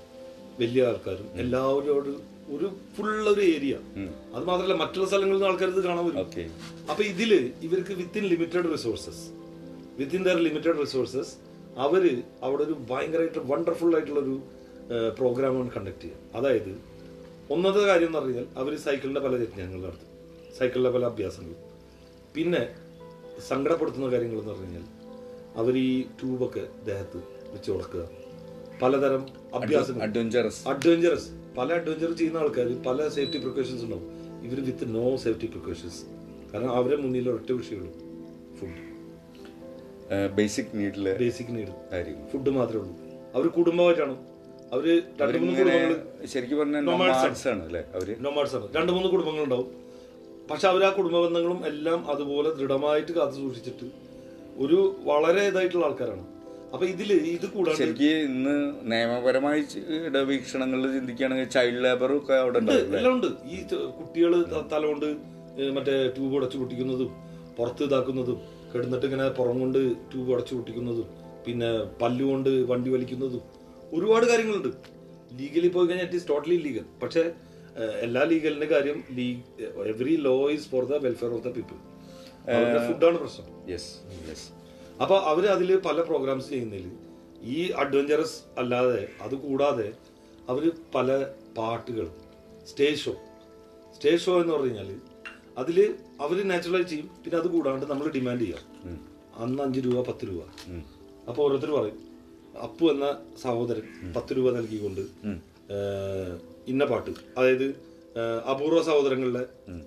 വലിയ 0.59 0.85
ആൾക്കാരും 0.85 1.27
എല്ലാവരും 1.35 1.91
അവിടെ 1.93 2.13
ഒരു 2.55 2.67
ഫുൾ 2.95 3.27
ഒരു 3.33 3.41
ഏരിയ 3.53 3.73
അത് 4.35 4.43
മാത്രമല്ല 4.49 4.75
മറ്റുള്ള 4.83 5.05
സ്ഥലങ്ങളിൽ 5.09 5.37
നിന്ന് 5.37 5.47
ആൾക്കാർ 5.49 5.69
ഇത് 5.73 5.81
കാണാൻ 5.87 6.03
വരും. 6.07 6.19
അപ്പൊ 6.91 7.01
ഇതിൽ 7.11 7.31
ഇവർക്ക് 7.67 7.93
within 8.01 8.25
limited 8.33 8.67
resources 8.75 9.23
within 9.99 10.21
their 10.27 10.39
limited 10.47 10.77
resources 10.83 11.33
അവർ 11.85 12.03
അവിടെ 12.45 12.61
ഒരു 12.67 12.75
ഭയങ്കരമായിട്ട് 12.91 13.41
വണ്ടർഫുൾ 13.51 13.91
ആയിട്ടുള്ള 13.95 14.19
ഒരു 14.25 14.35
പ്രോഗ്രാമാണ് 15.17 15.69
കണ്ടക്ട് 15.75 16.03
ചെയ്യുക 16.03 16.37
അതായത് 16.37 16.71
ഒന്നാമത്തെ 17.53 17.83
കാര്യം 17.87 18.09
എന്ന് 18.09 18.19
പറഞ്ഞാൽ 18.19 18.47
അവർ 18.61 18.71
സൈക്കിളിന്റെ 18.85 19.21
പല 19.25 19.35
യജ്ഞങ്ങൾ 19.43 19.79
നടത്തും. 19.87 20.09
സൈക്കിളിന്റെ 20.57 20.91
പല 20.95 21.05
അഭ്യാസങ്ങൾ. 21.11 21.55
പിന്നെ 22.35 22.61
സങ്കടപ്പെടുത്തുന്ന 23.49 24.07
കാര്യങ്ങൾ 24.13 24.37
എന്ന് 24.39 24.51
പറഞ്ഞു 24.53 24.65
കഴിഞ്ഞാൽ 24.65 24.85
അവർ 25.61 25.73
ഈ 25.77 25.91
ട്യൂബൊക്കെ 26.19 26.63
ദേഹത്ത് 26.89 27.19
വെച്ച് 27.53 27.69
ഉടക്കുക 27.71 28.03
പലതരം 28.81 29.23
അഡ്വഞ്ചറസ് 29.53 30.67
അഡ്വഞ്ചറസ് 30.67 31.29
പല 31.57 31.73
അഡ്വഞ്ചർ 31.73 32.11
ചെയ്യുന്ന 32.11 32.37
ആൾക്കാർ 32.37 32.83
പല 32.83 33.07
സേഫ്റ്റി 33.07 33.37
പ്രിക്കോഷൻസ് 33.37 33.83
ഉണ്ടാവും. 33.83 34.05
ഇവർ 34.43 34.65
വിത്ത് 34.65 34.95
നോ 34.95 35.15
സേഫ്റ്റി 35.15 35.45
പ്രിക്കോഷൻസ് 35.45 36.01
കാരണം 36.53 36.71
അവരെ 36.71 36.95
മുന്നിൽ 36.95 37.29
ഒരൊറ്റ 37.29 37.51
വിഷയമുള്ളൂ 37.51 37.93
ഫുഡ് 38.59 38.89
ബേസിക് 40.35 40.71
നീഡിലെ 40.73 41.17
ബേസിക് 41.17 41.55
നീഡ് 41.55 42.29
ഫുഡ് 42.31 42.49
മാത്രമേ 42.49 42.81
ഉള്ളൂ. 42.81 42.95
അവർ 43.35 43.47
കുടുംബമായിട്ടാണ്? 43.47 44.17
അവർ 44.73 45.03
രണ്ട് 45.21 45.37
മൂന്ന് 45.37 45.59
കുടുംബങ്ങൾ 45.59 46.25
ശരിക്കും 46.25 46.59
പറഞ്ഞാൽ 46.59 46.83
ആണ്. 47.47 47.63
അല്ലേ 47.63 47.83
അവർ? 47.93 48.15
നോമാഡ്സ് 48.19 48.55
ആണ്. 48.55 48.67
രണ്ട് 48.75 48.91
മൂന്ന് 48.91 49.09
കുടുംബങ്ങൾ 49.09 49.43
ഉണ്ടാവും 49.43 49.69
പക്ഷെ 50.51 50.67
അവർ 50.67 50.83
ആ 50.83 50.89
കുടുംബ 50.89 51.17
ബന്ധങ്ങളും 51.17 51.65
എല്ലാം 51.65 52.11
അതുപോലെ 52.11 52.49
ദൃഢമായിട്ട് 52.53 53.11
കാത്തു 53.11 53.35
സൂക്ഷിച്ചിട്ട് 53.35 53.87
ഒരു 54.57 54.95
വളരെ 54.99 55.47
ഇതായിട്ടുള്ള 55.47 55.85
ആൾക്കാരാണ്. 55.85 56.38
അപ്പൊ 56.73 56.85
ഇതിൽ 56.93 57.09
ഇത് 57.35 57.45
കൂടാണ്ട് 57.53 57.79
ശരിക്ക് 57.81 58.09
ഇന്ന് 58.29 58.55
നിയമപരമായി 58.91 59.61
വീക്ഷണങ്ങളിൽ 60.31 60.87
ചിന്തിക്കുകയാണെങ്കിൽ 60.97 61.49
ചൈൽഡ് 61.55 61.81
ലേബറും 61.85 62.17
ഒക്കെ 62.17 62.35
അവിടെ 62.43 62.59
എല്ലാം 62.97 63.13
ഉണ്ട്. 63.15 63.29
ഈ 63.55 63.57
കുട്ടികൾ 63.99 64.33
തലമുണ്ട് 64.73 65.07
മറ്റേ 65.77 65.95
ട്യൂബ് 66.15 66.35
അടച്ചു 66.39 66.57
പൊട്ടിക്കുന്നതും 66.61 67.09
പുറത്ത് 67.57 67.83
ഇതാക്കുന്നതും 67.89 68.37
കിടന്നിട്ട് 68.73 69.05
ഇങ്ങനെ 69.09 69.25
പുറം 69.39 69.55
കൊണ്ട് 69.63 69.79
ട്യൂബ് 70.11 70.29
അടച്ചു 70.35 70.53
പൊട്ടിക്കുന്നതും 70.55 71.07
പിന്നെ 71.45 71.69
പല്ലുകൊണ്ട് 72.01 72.51
വണ്ടി 72.71 72.89
വലിക്കുന്നതും 72.95 73.43
ഒരുപാട് 73.97 74.25
കാര്യങ്ങളുണ്ട്. 74.31 74.71
ലീഗലി 75.39 75.69
പോയി 75.75 75.87
കഴിഞ്ഞാൽ 75.87 76.05
ഇറ്റ് 76.07 76.19
ഈസ് 76.19 76.27
ടോട്ടലി 76.31 76.57
ലീഗൽ 76.67 76.85
പക്ഷേ 77.03 77.23
എല്ലാ 78.05 78.21
ലീഗലിന്റെ 78.31 78.67
കാര്യം 78.75 78.97
league 79.17 79.41
every 79.91 80.15
law 80.27 80.37
is 80.55 80.67
for 80.71 80.85
the 80.91 81.01
welfare 81.07 81.33
of 81.37 81.43
the 81.47 81.51
people 81.57 81.77
ഫുഡാണ് 82.87 83.17
പ്രശ്നം. 83.23 83.45
യെസ് 83.73 83.91
യെസ് 84.29 84.47
അപ്പൊ 85.03 85.15
അവർ 85.31 85.43
അതിൽ 85.55 85.69
പല 85.87 85.97
പ്രോഗ്രാംസ് 86.09 86.49
ചെയ്യുന്നതിൽ 86.53 86.87
ഈ 87.55 87.59
അഡ്വഞ്ചറസ് 87.81 88.37
അല്ലാതെ 88.61 89.03
അത് 89.25 89.35
കൂടാതെ 89.43 89.87
അവർ 90.51 90.63
പല 90.95 91.09
പാട്ടുകൾ 91.57 92.07
സ്റ്റേജ് 92.69 92.99
ഷോ 93.03 93.13
സ്റ്റേജ് 93.95 94.21
ഷോ 94.25 94.33
എന്ന് 94.41 94.53
പറഞ്ഞു 94.53 94.71
കഴിഞ്ഞാൽ 94.71 94.89
അതിൽ 95.61 95.77
അവർ 96.23 96.37
നാച്ചുറലായി 96.49 96.87
ചെയ്യും. 96.91 97.07
പിന്നെ 97.23 97.37
അത് 97.39 97.47
കൂടാണ്ട് 97.53 97.85
നമ്മൾ 97.91 98.07
ഡിമാൻഡ് 98.17 98.43
ചെയ്യാം. 98.43 98.63
അന്ന് 99.43 99.61
അഞ്ച് 99.63 99.79
രൂപ 99.85 99.97
പത്ത് 100.09 100.23
രൂപ. 100.29 100.41
അപ്പോൾ 101.29 101.41
ഓരോരുത്തർ 101.45 101.71
പറയും 101.77 101.97
അപ്പു 102.65 102.85
എന്ന 102.93 103.07
സഹോദരൻ 103.41 103.85
പത്ത് 104.15 104.37
രൂപ 104.37 104.51
നൽകിക്കൊണ്ട് 104.57 105.03
ഇന്ന 106.71 106.83
പാട്ട്. 106.91 107.11
അതായത് 107.37 107.67
അപൂർവ 108.51 108.79
സഹോദരങ്ങളുടെ 108.89 109.43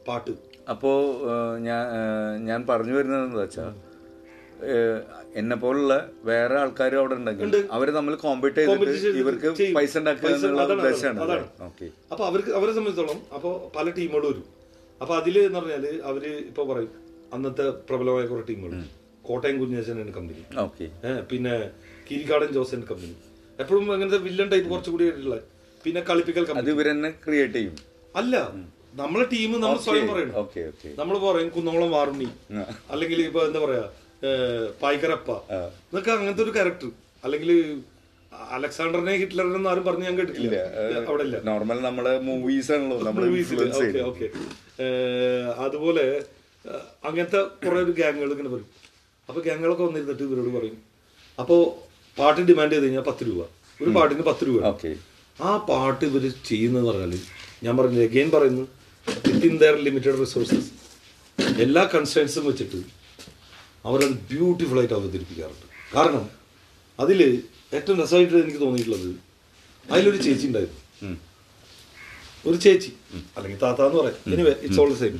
പാട്ട്. 0.09 0.35
അപ്പോ 0.73 0.90
ഞാൻ 1.69 1.83
ഞാൻ 2.49 2.61
പറഞ്ഞു 2.69 2.95
വരുന്നത് 2.99 3.25
എന്താ 3.28 3.40
വെച്ചാ 3.45 3.64
എന്നെ 5.37 5.57
പോലുള്ള 5.57 5.92
വേറെ 6.25 6.54
ആൾക്കാരും 6.59 6.99
അവിടെ 7.00 7.14
ഉണ്ടെങ്കിൽ 7.16 7.45
അവർ 7.71 7.88
തമ്മിൽ 7.92 8.14
കോമ്പീറ്റ് 8.23 8.59
ചെയ്തിട്ട് 8.59 9.21
ഇവർക്ക്. 9.23 9.49
പൈസ 9.76 9.95
ഉണ്ടാക്കുക 10.00 10.26
പൈസ- 10.26 10.37
എന്നുള്ള 10.40 10.62
ഉദ്ദേശമാണ് 10.81 11.21
അപ്പൊ 12.12 12.25
അവർക്ക് 12.26 12.52
അവരെ 12.59 12.73
സംബന്ധിച്ചോളം 12.73 13.21
അപ്പൊ 13.37 13.49
പല 13.76 13.87
ടീമുകൾ 13.97 14.25
വരും. 14.28 14.45
അപ്പൊ 15.00 15.14
അതിൽ 15.21 15.37
എന്ന് 15.40 15.59
പറഞ്ഞാൽ 15.59 15.87
അവർ 16.11 16.23
ഇപ്പൊ 16.45 16.64
പറയും 16.71 16.90
അന്നത്തെ 17.33 17.64
പ്രബലമായ 17.88 18.25
കുറെ 18.26 18.45
ടീമുകൾ 18.49 18.75
കോട്ടയം 19.25 19.57
കുഞ്ഞേശൻ 19.61 19.99
കമ്പനി 20.14 20.42
ഓക്കെ 20.61 20.87
ഏഹ് 21.09 21.23
പിന്നെ 21.31 21.54
കിരിക്കാടൻ 22.07 22.50
ജോസൻ 22.54 22.81
കമ്പനി 22.88 23.14
എപ്പോഴും 23.59 23.87
അങ്ങനത്തെ 23.95 24.21
വില്ലൻ 24.25 24.49
ടൈപ്പ് 24.52 24.69
കുറച്ചുകൂടി 24.71 25.04
ആയിട്ടുള്ള 25.07 25.37
പിന്നെ 25.85 26.00
കളിപ്പിക്കൽ 26.09 26.45
കമ്പനി 26.49 26.62
ക്രിയേറ്റ് 27.23 27.57
ചെയ്യും. 27.57 27.75
അല്ല 28.14 28.35
നമ്മളെ 28.95 29.25
ടീം 29.31 29.50
നമ്മൾ 29.57 29.78
സ്വയം 29.85 30.07
പറയണം. 30.11 30.35
നമ്മൾ 30.99 31.16
പറയും 31.23 31.50
കുന്നോളം 31.50 31.90
വാറുണ്ണി 31.90 32.28
അല്ലെങ്കിൽ 32.90 33.21
ഇപ്പൊ 33.23 33.40
എന്താ 33.47 33.61
പറയാ 33.61 33.85
പായ്ക്കരപ്പ 34.83 35.31
എന്നൊക്കെ 35.87 36.11
അങ്ങനത്തെ 36.11 36.43
ഒരു 36.43 36.52
ക്യാരക്ടർ 36.57 36.91
അല്ലെങ്കിൽ 37.25 37.50
അലക്സാണ്ടറിനെ 38.52 39.14
ഹിറ്റ്ലറിനെ 39.21 39.69
ആരും 39.71 39.85
പറഞ്ഞു 39.85 40.05
ഞാൻ 40.05 40.14
കേട്ടിട്ടില്ല. 40.19 40.59
അവിടെ 41.09 41.25
ഇല്ല. 41.25 41.37
നോർമൽ 41.49 41.79
നമ്മുടെ 41.87 42.12
മൂവീസ് 42.29 42.71
ആണല്ലോ 42.73 42.97
ഓക്കെ 44.11 44.26
അതുപോലെ 45.64 46.05
അങ്ങനത്തെ 47.05 47.41
കുറെ 47.62 47.79
ഒരു 47.85 47.93
ഗ്യാങ്ങുകൾ 47.93 48.31
ഇങ്ങനെ 48.35 48.50
പറയും 48.55 48.71
അപ്പൊ 49.29 49.41
ഗ്യാങ്ങുകളൊക്കെ 49.41 49.85
വന്നിരുന്നിട്ട് 49.85 50.23
ഇവരോട് 50.23 50.50
പറയും 50.57 50.79
അപ്പോൾ 51.38 51.61
പാട്ട് 52.17 52.41
ഡിമാൻഡ് 52.49 52.73
ചെയ്ത് 52.73 52.85
കഴിഞ്ഞാൽ 52.85 53.05
പത്ത് 53.07 53.23
രൂപ. 53.29 53.41
ഒരു 53.81 53.91
പാട്ടിന് 53.91 54.25
പത്ത് 54.31 54.45
രൂപ. 54.49 54.59
ഓക്കെ. 54.67 54.91
ആ 55.38 55.50
പാട്ട് 55.69 56.02
ഇവർ 56.05 56.25
ചെയ്യുന്നതെന്ന് 56.45 56.91
പറഞ്ഞാൽ 56.91 57.12
ഞാൻ 57.62 57.75
പറഞ്ഞു 57.79 58.00
അഗെയിൻ 58.05 58.29
പറയുന്നു 58.31 58.64
വിത്തിൻ 59.25 59.55
ദയർ 59.62 59.76
ലിമിറ്റഡ് 59.87 60.19
റിസോഴ്സസ് 60.21 60.71
എല്ലാ 61.59 61.83
കൺസേൺസും 61.95 62.45
വെച്ചിട്ട് 62.47 62.81
അവരത് 63.85 64.17
ബ്യൂട്ടിഫുൾ 64.31 64.79
ആയിട്ട് 64.81 64.97
അവതരിപ്പിക്കാറുണ്ട് 64.99 65.67
കാരണം 65.95 66.25
അതിൽ 66.99 67.21
ഏറ്റവും 67.77 67.97
രസമായിട്ട് 68.03 68.35
എനിക്ക് 68.45 68.61
തോന്നിയിട്ടുള്ളത് 68.65 69.11
അതിലൊരു 69.93 70.19
ചേച്ചി 70.27 70.47
ഉണ്ടായിരുന്നു. 70.51 70.81
ഒരു 72.49 72.57
ചേച്ചി 72.65 72.91
അല്ലെങ്കിൽ 73.37 73.59
താത്ത 73.65 73.81
എന്ന് 73.89 73.99
പറയാം. 74.01 74.19
എനിവേ 74.35 74.53
ഇറ്റ്സ് 74.65 74.81
ഓൾ 74.83 74.93
സെയിം 75.03 75.17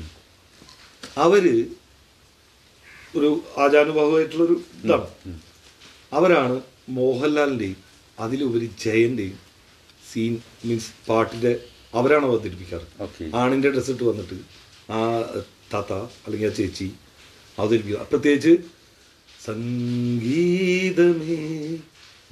അവർ 1.25 1.45
ഒരു 3.19 3.31
ആചാനുഭാവമായിട്ടുള്ളൊരു 3.65 4.57
ഇതാണ്. 4.85 5.09
അവരാണ് 6.19 6.57
മോഹൻലാലിന്റെയും 6.99 7.79
അതിലുപരി 8.19 8.69
ജയന്റെയും 8.85 9.39
സീൻ 10.11 10.33
മീൻസ് 10.67 10.91
പാട്ടിന്റെ 11.09 11.53
അവരാണ് 11.99 12.25
അവതരിപ്പിക്കാറ്. 12.31 12.87
ആണിന്റെ 13.41 13.69
ഡ്രസ്സിട്ട് 13.75 13.75
ഡ്രസ് 13.75 13.91
ഇട്ട് 13.95 14.05
വന്നിട്ട് 14.11 14.39
ആ 14.95 14.99
താത്ത 15.73 15.93
അല്ലെങ്കിൽ 16.25 16.49
ആ 16.51 16.55
ചേച്ചി 16.59 16.87
അവതരിപ്പിക്കുക 17.59 18.07
പ്രത്യേകിച്ച് 18.11 18.53
സംഗീതമേ 19.47 21.39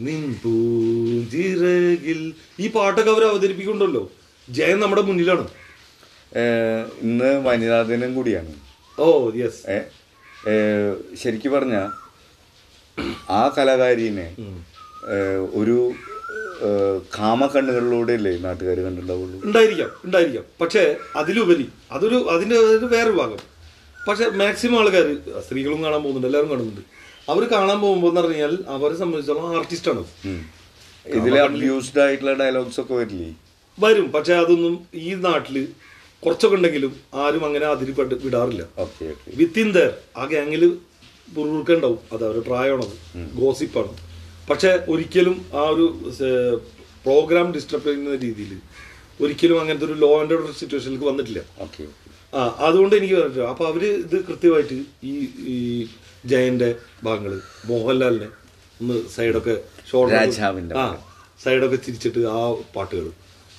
നിൻ 0.07 0.21
പൂഞ്ചിറകിൽ. 0.43 2.21
ഈ 2.61 2.67
പാട്ടൊക്കെ 2.77 3.11
അവർ 3.11 3.25
അവതരിപ്പിക്കുന്നുണ്ടല്ലോ. 3.31 4.05
ജയൻ 4.49 4.79
നമ്മുടെ 4.83 5.03
മുന്നിലാണ്. 5.09 5.47
ഇന്ന് 7.03 7.31
വനിതാ 7.47 7.79
ദിനം 7.91 8.11
കൂടിയാണ്. 8.15 8.53
ഓ 8.99 9.07
യെസ് 9.41 9.63
ഏ 9.75 9.79
ശരിക്ക് 11.23 11.49
പറഞ്ഞ 11.55 11.77
ആ 13.39 13.43
കലാകാരിനെ 13.57 14.29
ഒരു 15.61 15.77
കാമക്കണ്ണുകളിലൂടെ 17.19 18.15
അല്ലേ 18.19 18.33
നാട്ടുകാർ 18.47 18.79
കണ്ടിട്ടുണ്ടാവുള്ളൂ? 18.87 19.39
ഉണ്ടായിരിക്കാം 19.45 19.91
ഉണ്ടായിരിക്കാം. 20.05 20.45
പക്ഷേ 20.61 20.83
അതിലുപരി 21.17 21.67
അതൊരു 21.97 22.19
അതിന്റെ 22.33 22.57
വേറൊരു 22.95 23.17
ഭാഗം. 23.21 23.41
പക്ഷെ 24.07 24.27
മാക്സിമം 24.41 24.77
ആൾക്കാർ 24.81 25.07
സ്ത്രീകളും 25.47 25.81
കാണാൻ 25.85 26.01
പോകുന്നുണ്ട് 26.05 26.29
എല്ലാവരും 26.29 26.51
കാണുന്നുണ്ട്. 26.53 26.83
അവർ 27.33 27.43
കാണാൻ 27.53 27.79
പോകുമ്പോൾ 27.85 28.11
എന്ന് 28.13 28.21
പറഞ്ഞാൽ 28.21 28.53
അവരെ 28.75 28.97
സംബന്ധിച്ചോളം 29.01 29.47
ആർട്ടിസ്റ്റാണ് 29.59 30.03
ഇതിൽ 31.19 31.35
അബ്യൂസ്ഡ് 31.47 32.01
ആയിട്ടുള്ള 32.05 32.33
ഡയലോഗ്സ് 32.41 32.81
ഒക്കെ 32.83 32.95
വരില്ലേ? 33.01 33.29
വരും. 33.79 34.07
പക്ഷെ 34.17 34.35
അതൊന്നും 34.43 34.75
ഈ 34.95 35.11
നാട്ടിൽ 35.27 35.57
കുറച്ചൊക്കെ 36.23 36.57
ഉണ്ടെങ്കിലും 36.57 36.93
ആരും 37.23 37.43
അങ്ങനെ 37.49 37.67
അതിരിപ്പെട്ട് 37.67 38.15
വിടാറില്ല. 38.25 38.63
വിത്തിൻ 39.41 39.69
ദർ 39.77 39.91
ആ 40.17 40.25
ഗ്യാങ്ങിൽ 40.33 40.65
ഉണ്ടാവും. 41.77 42.01
അത് 42.13 42.23
അവരുടെ 42.27 42.45
പ്രായമാണത്. 42.49 42.97
ഗോസിപ്പാണ് 43.41 43.95
പക്ഷെ 44.51 44.71
ഒരിക്കലും 44.93 45.37
ആ 45.61 45.65
ഒരു 45.75 45.87
പ്രോഗ്രാം 47.05 47.49
ഡിസ്റ്റർബ് 47.57 47.87
ചെയ്യുന്ന 47.89 48.17
രീതിയിൽ 48.27 48.53
ഒരിക്കലും 49.25 49.57
അങ്ങനത്തെ 49.61 49.87
ഒരു 49.87 49.97
ലോ 50.05 50.11
ആൻഡ് 50.21 50.35
ഓർഡർ 50.35 50.53
സിറ്റുവേഷനിലേക്ക് 50.61 51.07
വന്നിട്ടില്ല. 51.11 51.41
ആ 52.33 52.43
അതുകൊണ്ട് 52.59 52.97
എനിക്ക് 52.97 53.15
പറഞ്ഞു 53.15 53.43
അപ്പൊ 53.43 53.67
അവർ 53.67 53.85
ഇത് 53.85 54.17
കൃത്യമായിട്ട് 54.27 54.77
ഈ 55.05 55.15
ഈ 55.47 55.57
ജയന്റെ 56.27 56.69
ഭാഗങ്ങൾ 57.05 57.33
മോഹൻലാലിനെ 57.69 58.29
ഒന്ന് 58.81 59.09
സൈഡൊക്കെ 59.09 59.55
ഷോർട്ട് 59.91 60.15
ആ 60.83 60.85
സൈഡൊക്കെ 61.41 61.77
തിരിച്ചിട്ട് 61.77 62.27
ആ 62.27 62.39
പാട്ടുകൾ 62.77 63.07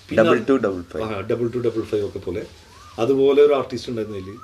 double 0.10 0.38
two 0.44 0.54
double 0.58 0.82
five 0.92 1.04
double 1.30 1.48
two 1.48 1.60
double 1.60 1.82
five 1.82 2.06
ഒക്കെ 2.06 2.20
പോലെ. 2.20 2.44
അതുപോലെ 3.00 3.40
ഒരു 3.42 3.54
ആർട്ടിസ്റ്റ് 3.54 3.90
ഉണ്ടായിരുന്നതിൽ 3.92 4.38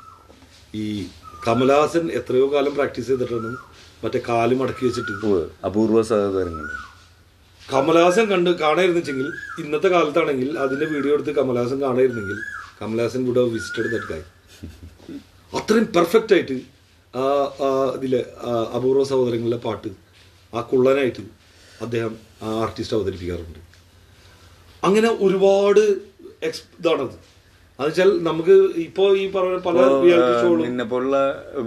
ഈ 0.74 0.86
കമലഹാസൻ 1.48 2.12
എത്രയോ 2.12 2.54
കാലം 2.54 2.74
പ്രാക്ടീസ് 2.74 3.08
ചെയ്തിട്ടാണ് 3.08 3.52
മറ്റേ 4.04 4.20
കാൽ 4.30 4.50
മടക്കി 4.54 4.84
വെച്ചിട്ട്. 4.86 5.12
അപൂർവ 5.66 6.02
സഹോദരങ്ങൾ 6.02 6.66
കമലഹാസൻ 7.62 8.26
കണ്ട് 8.26 8.50
കാണായിരുന്നെങ്കിൽ 8.60 9.28
ഇന്നത്തെ 9.60 9.88
കാലത്താണെങ്കിൽ 9.88 10.58
അതിന്റെ 10.58 10.86
വീഡിയോ 10.86 11.14
എടുത്ത് 11.14 11.32
കമലഹാസൻ 11.32 11.82
കാണായിരുന്നെങ്കിൽ 11.82 12.40
കമലഹാസൻ 12.82 13.22
കൂടെ 13.28 13.44
വിസിറ്റഡ് 13.54 13.90
ദറ്റ് 13.94 14.10
ഗായ് 14.12 14.26
അത്രയും 15.54 15.88
പെർഫെക്റ്റ് 15.96 16.34
ആയിട്ട് 16.36 16.58
ആ 17.14 17.24
ഇതിലെ 17.98 18.22
അപൂർവ 18.78 19.04
സഹോദരങ്ങളിലെ 19.12 19.60
പാട്ട് 19.66 19.90
ആ 20.54 20.62
കുള്ളനായിട്ട് 20.72 21.24
അദ്ദേഹം 21.86 22.14
ആ 22.44 22.50
ആർട്ടിസ്റ്റ് 22.64 22.96
അവതരിപ്പിക്കാറുണ്ട്. 22.98 23.60
അങ്ങനെ 24.84 25.10
ഒരുപാട് 25.26 25.82
എക്സ് 26.48 26.64
ഇതാണത് 26.80 27.16
അത്. 27.80 27.88
വെച്ചാൽ 27.88 28.10
നമുക്ക് 28.28 28.56
ഇപ്പോ 28.86 29.04
ഈ 29.22 29.26
പറഞ്ഞ 29.36 29.58
പല 29.68 29.76
നിന്നെ 30.64 30.86
പോലുള്ള 30.92 31.18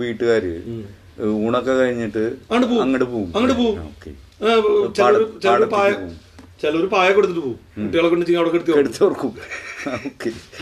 വീട്ടുകാര് 0.03 0.53
ഊണൊക്കെ 1.45 1.73
കഴിഞ്ഞിട്ട് 1.81 2.25
അങ്ങോട്ട് 2.51 2.69
പോകും 3.13 3.31
അങ്ങോട്ട് 3.37 3.57
പോകും 3.63 3.77
ചിലർ 4.99 5.23
ചിലർ 5.45 5.65
പായ. 5.75 5.91
ചിലർ 6.63 6.85
പായ 6.95 7.09
കൊടുത്തിട്ട് 7.17 7.43
പോകും 7.47 7.59
കുട്ടികളെ 7.77 8.09
കൊണ്ട് 8.13 8.33
അവിടെ 8.41 8.57
എടുത്ത്. 8.57 8.73
എടുത്തോർക്കും 8.83 9.33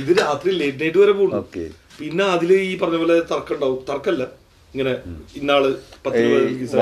ഇത് 0.02 0.10
രാത്രി 0.22 0.50
ലേറ്റ് 0.60 0.80
നൈറ്റ് 0.82 0.98
വരെ 1.04 1.14
പോകും 1.20 1.34
പിന്നെ 2.00 2.24
അതിൽ 2.34 2.50
ഈ 2.70 2.72
പറഞ്ഞ 2.82 2.96
പോലെ 3.02 3.16
തർക്കം 3.32 3.54
ഉണ്ടാവും 3.56 3.78
തർക്കല്ല. 3.90 4.24
ഇങ്ങനെ 4.74 4.92
ഇന്നാൾ 5.38 5.62
പത്ത് 6.06 6.22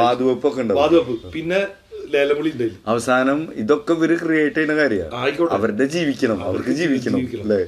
വാതുവെപ്പ്. 0.01 1.17
പിന്നെ 1.37 1.61
ഉണ്ടായില്ല 2.05 2.77
അവസാനം 2.93 3.39
ഇതൊക്കെ 3.63 3.93
ഇവർ 3.99 4.11
ക്രിയേറ്റ് 4.23 4.57
ചെയ്യുന്ന 4.57 4.75
കാര്യമാണ് 4.81 5.15
അവരുടെ 5.59 5.87
ജീവിക്കണം. 5.95 6.39
അവർക്ക് 6.49 6.73
ജീവിക്കണം. 6.81 7.19
അല്ലേ? 7.45 7.61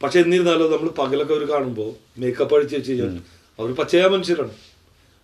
പക്ഷെ 0.00 0.18
എന്നിരുന്നാലും 0.24 0.72
നമ്മൾ 0.74 0.88
പകലൊക്കെ 1.00 1.34
അവർ 1.36 1.44
കാണുമ്പോ 1.52 1.86
മേക്കപ്പ് 2.22 2.54
അടിച്ച് 2.56 2.76
വെച്ച് 2.78 2.90
കഴിഞ്ഞാൽ 2.92 3.12
അവർ 3.58 3.70
പച്ചയായ 3.80 4.08
മനുഷ്യരാണ്. 4.14 4.54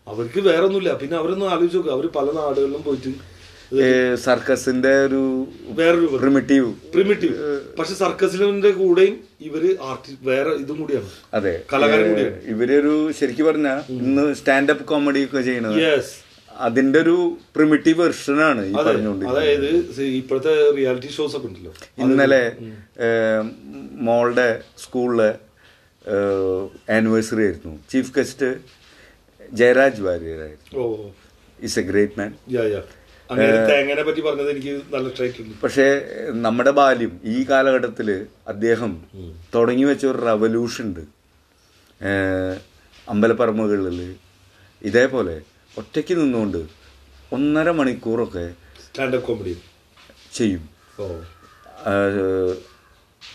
അവർക്ക് 0.06 0.40
വേറെ 0.49 0.64
ഒന്നുമില്ല 0.68 0.92
പിന്നെ 1.02 1.16
അവരൊന്നും 1.21 1.49
ആലോചിച്ച് 1.54 1.76
നോക്കുക 1.78 1.92
അവർ 1.97 2.06
പല 2.16 2.26
നാടുകളിലും 2.38 2.82
പോയിട്ട് 2.87 3.11
സർക്കസിന്റെ 4.25 5.05
ഒരു 5.07 5.21
വേറൊരു 5.79 6.07
പ്രിമിറ്റീവ് 6.21 6.75
പ്രിമിറ്റീവ് 6.95 7.61
പക്ഷെ 7.79 7.95
സർക്കസിന്റെ 7.95 8.71
കൂടെയും 8.71 9.14
ഇവർ 9.41 9.62
ആർട്ടിസ്റ്റ് 9.83 10.26
വേറെ 10.29 10.50
ഇതും 10.50 10.76
കൂടിയാണ്. 10.81 11.11
അതെ. 11.35 11.62
കലാകാരൻ 11.73 12.09
കൂടിയാണ്. 12.09 12.41
ഇവരൊരു 12.45 13.12
ശരിക്കും 13.21 13.47
പറഞ്ഞ 13.47 13.69
ഇന്ന് 13.88 14.35
സ്റ്റാൻഡപ്പ് 14.35 14.85
കോമഡി 14.85 15.25
ഒക്കെ 15.25 15.43
ചെയ്യണത് 15.43 15.81
അതിന്റെ 16.67 16.99
ഒരു 16.99 17.17
പ്രിമിറ്റീവ് 17.57 18.00
വെർഷനാണ് 18.00 18.67
ഈ 18.67 18.73
അതായത് 19.31 20.02
ഇപ്പോഴത്തെ 20.02 20.55
റിയാലിറ്റി 20.76 21.11
ഷോസ് 21.17 21.37
ഒക്കെ 21.37 21.47
ഉണ്ടല്ലോ. 21.47 21.73
ഇന്നലെ 21.99 22.52
മോളുടെ 24.09 24.49
സ്കൂളിലെ 24.79 25.31
ആനിവേഴ്സറി 26.91 27.45
ആയിരുന്നു. 27.45 27.79
ചീഫ് 27.93 28.12
ഗസ്റ്റ് 28.19 28.55
ജയരാജ് 29.52 30.02
വാര്യരായിരുന്നു. 30.02 30.83
ആയിരുന്നു 30.83 31.12
ഇസ് 31.62 31.79
എ 31.79 31.83
ഗ്രേറ്റ് 31.83 32.19
മാൻ 32.21 32.35
തേങ്ങനെ 33.39 34.03
പറ്റി 34.03 34.21
പറഞ്ഞത് 34.21 34.51
എനിക്ക് 34.51 34.83
നല്ല 34.95 35.09
സ്ട്രൈറ്റ് 35.09 35.61
പക്ഷേ 35.62 36.03
നമ്മുടെ 36.31 36.71
ബാല്യം 36.71 37.21
ഈ 37.25 37.47
കാലഘട്ടത്തിൽ 37.51 38.27
അദ്ദേഹം 38.49 39.05
തുടങ്ങി 39.55 39.85
വെച്ച 39.85 40.07
ഒരു 40.07 40.19
റവല്യൂഷൻ 40.19 40.85
ഉണ്ട്. 40.85 41.01
അമ്പലപ്പറമ്പുകളിൽ. 43.09 44.17
ഇതേപോലെ 44.83 45.43
ഒറ്റയ്ക്ക് 45.79 46.15
നിന്നുകൊണ്ട് 46.15 46.67
ഒന്നര 47.33 47.71
മണിക്കൂറൊക്കെ 47.71 48.53
സ്റ്റാൻഡപ്പ് 48.91 49.27
കോമഡി 49.27 49.57
ചെയ്യും. 50.33 50.69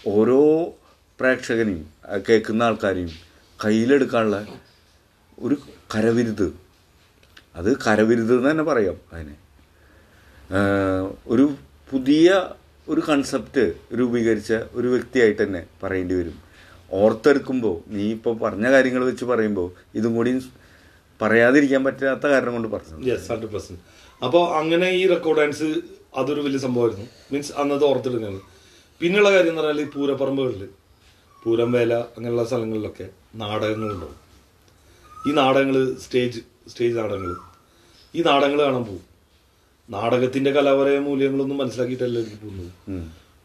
ഓരോ 0.08 0.42
പ്രേക്ഷകനെയും 1.20 1.89
കേൾക്കുന്ന 2.30 2.63
ആൾക്കാരെയും 2.63 3.12
കയ്യിലെടുക്കാനുള്ള 3.66 4.46
ഒരു 5.39 5.58
കരവിരുത്. 5.96 6.48
അത് 7.56 7.77
കരവിരുത് 7.88 8.38
എന്ന് 8.38 8.50
തന്നെ 8.51 8.63
പറയാം 8.63 8.98
അതിനെ. 9.13 9.36
ഒരു 11.34 11.46
പുതിയ 11.92 12.27
ഒരു 12.88 13.01
കൺസെപ്റ്റ് 13.01 13.63
രൂപീകരിച്ച 14.00 14.54
ഒരു 14.74 14.88
വ്യക്തിയായിട്ട് 14.88 15.42
തന്നെ 15.44 15.62
പറയേണ്ടി 15.84 16.16
വരും. 16.16 16.36
ഓർത്തെടുക്കുമ്പോൾ 16.92 17.75
നീ 17.88 18.04
ഇപ്പോൾ 18.12 18.34
പറഞ്ഞ 18.44 18.72
കാര്യങ്ങൾ 18.72 19.04
വെച്ച് 19.06 19.25
പറയുമ്പോൾ 19.25 19.68
ഇതും 19.96 20.16
കൂടി 20.16 20.32
പറയാതിരിക്കാൻ 21.22 21.82
പറ്റാത്ത 21.84 22.25
കാരണം 22.34 22.54
കൊണ്ട് 22.54 22.68
പറഞ്ഞു 22.68 22.98
യെസ് 23.10 23.77
അപ്പോൾ 24.22 24.44
അങ്ങനെ 24.60 24.88
ഈ 25.00 25.08
റെക്കോർഡ് 25.08 25.39
ഡാൻസ് 25.39 25.68
അതൊരു 26.18 26.42
വലിയ 26.42 26.60
സംഭവമായിരുന്നു. 26.60 27.08
മീൻസ് 27.32 27.51
അന്നത്തെ 27.51 27.86
ഓർത്തെടുക്കുന്നത് 27.86 28.39
പിന്നെയുള്ള 29.01 29.32
കാര്യം 29.32 29.51
എന്ന് 29.51 29.62
പറഞ്ഞാൽ 29.62 29.82
ഈ 29.82 29.89
പൂരപ്പറമ്പുകളിൽ 29.96 30.63
പൂരം 31.44 31.72
വേല 31.72 31.94
അങ്ങനെയുള്ള 31.94 32.46
സ്ഥലങ്ങളിലൊക്കെ 32.46 33.10
നാടകങ്ങളുണ്ടാവും 33.36 34.16
ഈ 35.27 35.34
നാടകങ്ങൾ 35.34 35.96
സ്റ്റേജ് 36.06 36.42
സ്റ്റേജ് 36.68 36.98
നാടകങ്ങൾ 36.98 37.36
ഈ 38.13 38.22
നാടകങ്ങൾ 38.22 38.60
കാണാൻ 38.63 38.84
പോകും 38.84 39.06
നാടകത്തിന്റെ 39.89 40.51
കലാപരമായ 40.51 41.00
മൂല്യങ്ങളൊന്നും 41.08 41.58
മനസ്സിലാക്കിയിട്ടല്ല 41.58 42.17
എനിക്ക് 42.24 42.39
പോകുന്നത് 42.44 42.72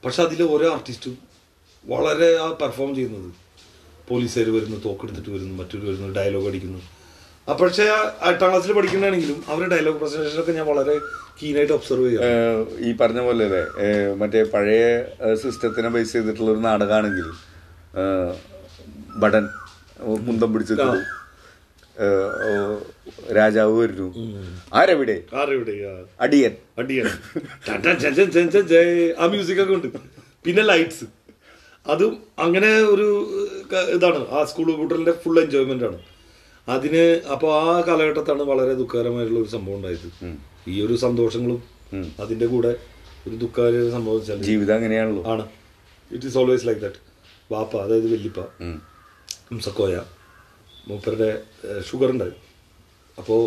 പക്ഷെ 0.04 0.20
അതിലെ 0.22 0.44
ഓരോ 0.54 0.66
ആർട്ടിസ്റ്റും 0.72 1.14
വളരെ 1.84 2.28
ആ 2.44 2.46
പെർഫോം 2.60 2.90
ചെയ്യുന്നത്. 2.96 3.28
പോലീസുകാർ 4.08 4.48
വരുന്നു 4.56 4.78
തോക്കെടുത്തിട്ട് 4.84 5.30
വരുന്നു 5.30 5.54
മറ്റൊരു 5.60 5.84
വരുന്നു 5.88 6.08
ഡയലോഗ് 6.18 6.48
അടിക്കുന്നു. 6.50 6.80
ആ 7.48 7.52
പക്ഷേ 7.60 7.84
എട്ടാം 8.30 8.48
ക്ലാസ്സിൽ 8.50 8.72
പഠിക്കണമെങ്കിലും 8.72 9.38
അവരുടെ 9.48 9.68
ഡയലോഗ് 9.74 9.98
പ്രസന്റേഷനൊക്കെ 10.02 10.52
ഞാൻ 10.58 10.66
വളരെ 10.66 10.94
കീനായിട്ട് 11.38 11.72
ഒബ്സർവ് 11.72 12.04
ചെയ്യാം 12.06 12.68
ഈ 12.86 12.92
പറഞ്ഞ 13.00 13.20
പോലെ 13.28 13.44
അല്ലേ 13.44 13.62
മറ്റേ 14.20 14.42
പഴയ 14.54 14.82
സിസ്റ്റത്തിനെ 15.42 15.88
ബേസ് 15.96 16.12
ചെയ്തിട്ടുള്ള 16.12 16.50
ഒരു 16.50 16.62
നാടകമാണെങ്കിൽ 16.68 17.28
ബടൻ 19.22 19.46
കുന്തം 20.26 20.52
പിടിച്ചിട്ട് 20.52 20.86
രാജാവ് 23.32 23.78
വരുന്നു. 23.78 24.08
ആരെവിടെ? 24.74 25.22
അടിയൻ. 26.20 26.56
ചേ. 28.66 29.14
ആ 29.18 29.26
മ്യൂസിക് 29.26 29.60
ഒക്കെ 29.62 29.74
ഉണ്ട്. 29.74 29.88
പിന്നെ 30.44 30.62
ലൈറ്റ്സ് 30.62 31.04
അതും 31.86 32.22
അങ്ങനെ 32.38 32.70
ഒരു 32.74 33.06
ഇതാണ്. 33.88 34.28
ആ 34.28 34.44
സ്കൂൾ 34.44 34.72
കൂട്ടറിന്റെ 34.72 35.12
ഫുൾ 35.12 35.40
എൻജോയ്മെന്റ് 35.40 35.84
ആണ്. 35.84 35.98
അതിന് 36.68 37.20
അപ്പോൾ 37.32 37.52
ആ 37.54 37.80
കാലഘട്ടത്താണ് 37.80 38.42
വളരെ 38.42 38.74
ദുഃഖകരമായിട്ടുള്ള 38.74 39.40
ഒരു 39.40 39.48
സംഭവം 39.48 39.76
ഉണ്ടായത്. 39.76 40.36
ഈ 40.68 40.86
ഒരു 40.86 40.96
സന്തോഷങ്ങളും 40.96 41.62
അതിന്റെ 42.20 42.46
കൂടെ 42.46 42.76
ഒരു 43.28 43.36
ദുഃഖകര 43.36 43.90
സംഭവം 43.90 44.18
വെച്ചാൽ 44.18 44.42
ജീവിതം 44.42 44.74
അങ്ങനെയാണല്ലോ. 44.74 45.32
ആണ്. 45.32 45.46
It 46.12 46.26
is 46.26 46.38
always 46.38 46.66
like 46.66 46.80
that 46.80 46.96
വാപ്പ 47.52 47.76
അതായത് 47.76 48.12
വെല്ലിപ്പ 48.12 48.40
സക്കോയ. 49.60 50.00
മൂപ്പരുടെ 50.88 51.30
ഷുഗർ 51.88 52.10
ഉണ്ടായി 52.10 52.34
അപ്പോൾ 53.18 53.42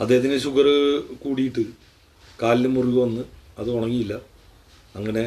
അദ്ദേഹത്തിന് 0.00 0.36
ഷുഗർ 0.40 0.66
കൂടിയിട്ട് 1.22 1.64
കാലിന് 2.42 2.70
മുറിവ് 2.76 2.98
വന്ന് 3.02 3.22
അത് 3.58 3.70
ഉണങ്ങിയില്ല. 3.70 4.14
അങ്ങനെ 4.96 5.24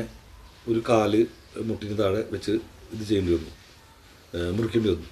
ഒരു 0.69 0.83
കാൽ 0.89 1.13
മുട്ടിന് 1.57 1.97
താഴെ 1.99 2.21
വെച്ച് 2.31 2.53
ഇത് 2.93 3.03
ചെയ്യേണ്ടി 3.09 3.31
വന്നു. 3.35 3.51
മുറിക്കേണ്ടി 4.57 4.89
വന്നു. 4.93 5.09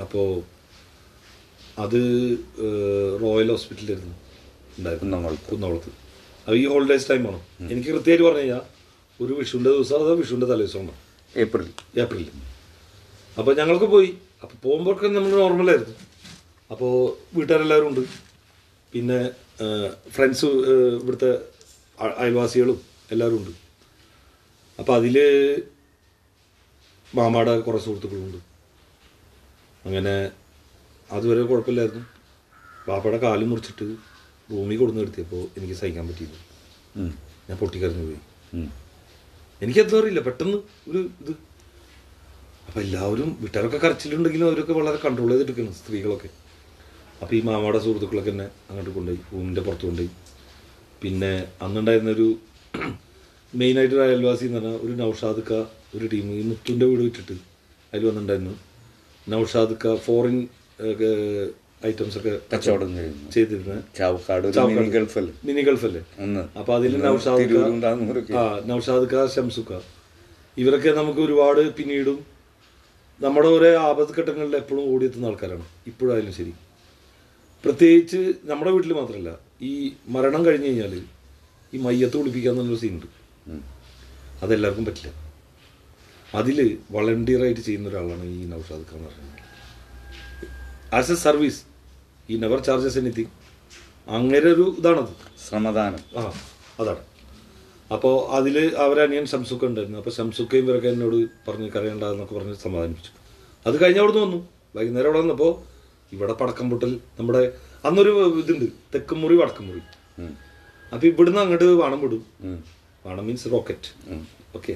അപ്പോൾ 0.00 0.28
അത് 1.84 2.00
റോയൽ 3.22 3.50
ഹോസ്പിറ്റലിലായിരുന്നു. 3.50 4.16
ഉണ്ടായിരുന്നു. 4.78 5.36
കുന്നോളത്ത് 5.50 5.92
അത് 6.46 6.56
ഈ 6.56 6.66
ഹോളിഡേസ് 6.66 7.10
ടൈമാണ് 7.10 7.40
എനിക്ക് 7.72 7.90
കൃത്യമായിട്ട് 7.90 8.24
പറഞ്ഞു 8.24 8.40
കഴിഞ്ഞാൽ 8.40 8.64
ഒരു 9.20 9.32
വിഷുവിന്റെ 9.32 9.70
ദിവസം 9.70 10.02
അതോ 10.04 10.14
വിഷുവിന്റെ 10.14 10.46
തലേദിവസമാണ് 10.46 10.94
ഏപ്രിൽ. 11.38 11.68
ഏപ്രിലിൽ 12.02 12.30
അപ്പോൾ 13.38 13.52
ഞങ്ങൾക്ക് 13.60 13.88
പോയി. 13.94 14.10
അപ്പോൾ 14.42 14.56
പോകുമ്പോഴൊക്കെ 14.64 15.08
നമ്മൾ 15.16 15.32
നോർമലായിരുന്നു 15.42 15.94
അപ്പോൾ 16.72 16.92
വീട്ടുകാരെല്ലാവരും 17.36 17.88
ഉണ്ട്. 17.90 18.02
പിന്നെ 18.92 19.18
ഫ്രണ്ട്സ് 20.14 20.48
ഇവിടുത്തെ 21.02 21.30
അയൽവാസികളും 22.22 22.78
എല്ലാവരും 23.12 23.38
ഉണ്ട്. 23.40 23.52
അപ്പോൾ 24.80 24.94
അതിൽ 24.98 25.16
മാമാടെ 27.18 27.52
കുറേ 27.66 27.78
സുഹൃത്തുക്കളുണ്ട് 27.84 28.40
അങ്ങനെ 29.86 30.14
അതുവരെ 31.16 31.42
കുഴപ്പമില്ലായിരുന്നു. 31.50 32.04
പാപ്പയുടെ 32.86 33.18
കാൽ 33.24 33.44
മുറിച്ചിട്ട് 33.50 33.86
റൂമിൽ 34.52 34.76
കൊടുന്ന് 34.80 35.00
നിർത്തിയപ്പോൾ 35.02 35.42
എനിക്ക് 35.58 35.76
സഹിക്കാൻ 35.80 36.04
പറ്റിയില്ല. 36.08 36.36
ഞാൻ 37.48 37.56
പൊട്ടിക്കറിഞ്ഞു 37.60 38.04
പോയി. 38.08 38.20
എനിക്കെന്തോ 39.64 39.98
അറിയില്ല. 40.00 40.20
പെട്ടെന്ന് 40.28 40.58
ഒരു 40.90 41.00
ഇത് 41.22 41.32
അപ്പം 42.66 42.80
എല്ലാവരും 42.84 43.28
വീട്ടുകാരൊക്കെ 43.42 43.78
കരച്ചിലുണ്ടെങ്കിലും 43.84 44.46
അവരൊക്കെ 44.48 44.72
വളരെ 44.72 44.98
കൺട്രോൾ 45.04 45.30
ചെയ്തെടുക്കണം 45.32 45.72
സ്ത്രീകളൊക്കെ. 45.80 46.28
അപ്പോൾ 47.22 47.34
ഈ 47.36 47.40
മാമയുടെ 47.40 47.80
സുഹൃത്തുക്കളൊക്കെ 47.84 48.30
തന്നെ 48.30 48.46
അങ്ങോട്ട് 48.68 48.92
കൊണ്ടുപോയി 48.96 49.20
റൂമിന്റെ 49.32 49.62
പുറത്ത് 49.66 49.86
കൊണ്ടുപോയി. 49.88 50.10
പിന്നെ 51.02 51.32
അന്നുണ്ടായിരുന്ന 51.64 52.12
ഒരു 52.18 52.28
മെയിനായിട്ടൊരു 53.60 54.02
അയൽവാസി 54.06 54.44
എന്ന് 54.46 54.58
പറഞ്ഞാൽ 54.58 54.78
ഒരു 54.86 54.94
നൗഷാദ് 55.02 55.42
ഒരു 55.96 56.06
ടീം 56.12 56.26
ഈ 56.38 56.42
മുത്തുന്റെ 56.50 56.86
വീട് 56.86 57.02
വിറ്റിട്ട് 57.06 57.36
അതിൽ 57.92 58.04
വന്നിട്ടുണ്ടായിരുന്നു. 58.08 58.54
നൗഷാദ് 59.26 59.76
ഫോറിൻ 60.06 60.36
ഐറ്റംസ് 61.90 62.16
ഒക്കെ 62.18 62.32
കച്ചവടം 62.52 62.90
ചെയ്തിരുന്നത്. 63.34 63.80
ചാവക്കാട്. 63.98 64.46
മിനി 64.70 64.90
ഗൾഫല്ലേ 64.96 65.32
മിനി 65.48 65.62
ഗൾഫല്ലേ 65.68 66.02
അപ്പൊ 66.60 66.72
അതിൽ 66.78 66.94
നൗഷാദ് 68.70 69.28
ഷംസുക്ക 69.36 69.80
ഇവരൊക്കെ 70.56 70.90
നമുക്ക് 71.00 71.20
ഒരുപാട് 71.20 71.62
പിന്നീടും 71.78 72.18
നമ്മുടെ 73.20 73.48
ഓരോ 73.48 73.80
ആപത്ഘട്ടങ്ങളിൽ 73.80 74.56
എപ്പോഴും 74.56 74.94
ഓടിയെത്തുന്ന 74.94 75.26
ആൾക്കാരാണ്. 75.26 75.64
ഇപ്പോഴായാലും 75.86 76.32
ശരി. 76.32 76.54
പ്രത്യേകിച്ച് 77.64 78.32
നമ്മുടെ 78.44 78.70
വീട്ടിൽ 78.70 78.92
മാത്രമല്ല 78.92 79.38
ഈ 79.62 79.92
മരണം 80.08 80.44
കഴിഞ്ഞ് 80.44 80.66
കഴിഞ്ഞാൽ 80.66 81.02
ഈ 81.74 81.78
മയ്യത്ത് 81.78 82.16
കുളിപ്പിക്കുക 82.16 82.50
എന്നുള്ളൊരു 82.50 82.80
സീനുണ്ട് 82.80 83.06
അതെല്ലാവർക്കും 84.42 84.84
പറ്റില്ല. 84.84 85.12
അതിൽ 86.34 86.78
വളണ്ടിയറായിട്ട് 86.90 87.60
ചെയ്യുന്ന 87.60 87.88
ഒരാളാണ് 87.88 88.24
ഈ 88.24 88.44
നൗഷാദ് 88.44 88.80
ഖാൻ 88.80 88.96
എന്ന് 88.96 89.08
പറയുന്നത്. 89.08 89.42
ആസ് 90.94 91.12
എ 91.12 91.14
സർവീസ് 91.14 91.62
ഈ 92.30 92.36
നെവർ 92.36 92.60
ചാർജസ് 92.60 92.98
എനിത്തിങ് 92.98 93.32
അങ്ങനെ 94.08 94.48
ഒരു 94.48 94.74
ഇതാണത്. 94.78 95.14
ശ്രമദാനം. 95.48 96.20
ആ 96.20 96.32
അതാണ്. 96.80 97.15
അപ്പോൾ 97.94 98.14
അതിൽ 98.36 98.56
അവരനിയൻ 98.84 99.24
ശംസുഖ 99.32 99.62
ഉണ്ടായിരുന്നു. 99.70 99.98
അപ്പോൾ 100.00 100.12
ഷംസുക്കയും 100.16 100.64
ഇവരൊക്കെ 100.66 100.88
എന്നോട് 100.94 101.18
പറഞ്ഞ് 101.46 101.68
കരയണ്ടെന്നൊക്കെ 101.74 102.34
പറഞ്ഞ് 102.38 102.54
സമാധാനിപ്പിച്ചു. 102.64 103.12
അത് 103.66 103.76
കഴിഞ്ഞ് 103.82 104.00
അവിടെ 104.02 104.12
നിന്ന് 104.14 104.26
വന്നു. 104.26 104.40
വൈകുന്നേരം 104.76 105.08
അവിടെ 105.10 105.20
വന്നപ്പോൾ 105.24 105.52
ഇവിടെ 106.14 106.34
പടക്കം 106.40 106.66
പൊട്ടൽ 106.72 106.92
നമ്മുടെ 107.18 107.42
അന്നൊരു 107.88 108.12
ഇതുണ്ട്. 108.42 108.66
തെക്കുമുറി 108.94 109.36
വടക്കുമുറി. 109.42 109.80
മുറി 109.80 110.32
അപ്പോൾ 110.92 111.06
ഇവിടുന്ന് 111.12 111.40
അങ്ങോട്ട് 111.44 111.68
വാണം 111.82 112.00
വിടും. 112.04 112.22
വാണം 113.06 113.24
മീൻസ് 113.28 113.48
റോക്കറ്റ്. 113.54 113.88
ഓക്കെ 114.56 114.72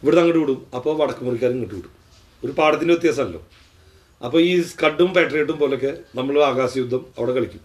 ഇവിടുന്ന് 0.00 0.22
അങ്ങോട്ട് 0.22 0.40
വിടും. 0.44 0.60
അപ്പോൾ 0.76 0.96
വടക്കുമുറിക്കാരും 1.02 1.54
ഇങ്ങോട്ട് 1.58 1.76
വിടും. 1.80 1.92
ഒരു 2.44 2.52
പാടത്തിന്റെ 2.58 2.94
വ്യത്യാസമല്ലോ. 2.94 3.42
അപ്പോൾ 4.24 4.40
ഈ 4.48 4.50
സ്കഡും 4.70 5.10
പാട്രിയട്ടും 5.14 5.56
പോലൊക്കെ 5.62 5.92
നമ്മൾ 6.18 6.34
ആകാശ 6.50 6.72
യുദ്ധം 6.82 7.02
അവിടെ 7.18 7.32
കളിക്കും. 7.36 7.62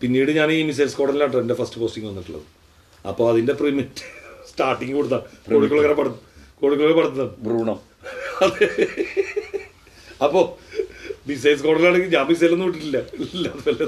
പിന്നീട് 0.00 0.30
ഞാൻ 0.40 0.50
ഈ 0.56 0.60
മിസൈൽ 0.68 0.90
സ്ക്വാഡിലാണ് 0.92 1.40
എന്റെ 1.44 1.56
ഫസ്റ്റ് 1.60 1.80
പോസ്റ്റിംഗ് 1.80 2.08
വന്നിട്ടുള്ളത്. 2.10 2.46
അപ്പോൾ 3.10 3.26
അതിന്റെ 3.32 3.54
പ്രിമിറ്റ് 3.60 4.04
സ്റ്റാർട്ടിങ് 4.50 4.94
കൊടുത്താൽ 4.98 5.22
കോഴിക്കുളക്കര 5.48 5.94
പടത്ത് 6.00 6.20
കോഴിക്കുളക്കര 6.60 6.96
പടത്ത് 7.00 7.24
ഭ്രൂണം 7.44 7.78
അതെ. 8.44 8.66
അപ്പോൾ 10.26 10.44
മിസൈൽ 11.28 11.56
സ്ക്വാഡിലാണെങ്കിൽ 11.60 12.10
ഞാൻ 12.16 12.24
മിസൈലൊന്നും 12.30 12.66
വിട്ടിട്ടില്ല 12.68 12.98
ഇല്ല 13.36 13.46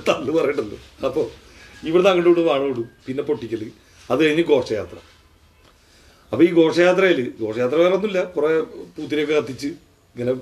തള്ളു 0.08 0.32
പറയണ്ടല്ലോ. 0.38 0.78
അപ്പോൾ 1.06 1.24
ഇവിടുന്ന് 1.88 2.10
അങ്ങോട്ട് 2.10 2.30
വിടും 2.30 2.46
വാഴ 2.50 2.60
വിടും 2.70 2.86
പിന്നെ 3.06 3.22
പൊട്ടിക്കൽ 3.30 3.62
അത് 4.12 4.20
കഴിഞ്ഞ് 4.24 4.44
ഘോഷയാത്ര. 4.52 4.96
അപ്പോൾ 6.32 6.44
ഈ 6.48 6.50
ഘോഷയാത്രയിൽ 6.60 7.20
ഘോഷയാത്ര 7.42 7.76
വേറെ 7.82 7.94
ഒന്നുമില്ല. 7.98 8.20
കുറേ 8.34 8.50
പൂത്തിരിയൊക്കെ 8.96 9.34
കത്തിച്ച് 9.38 9.68
ഇങ്ങനെ 10.14 10.32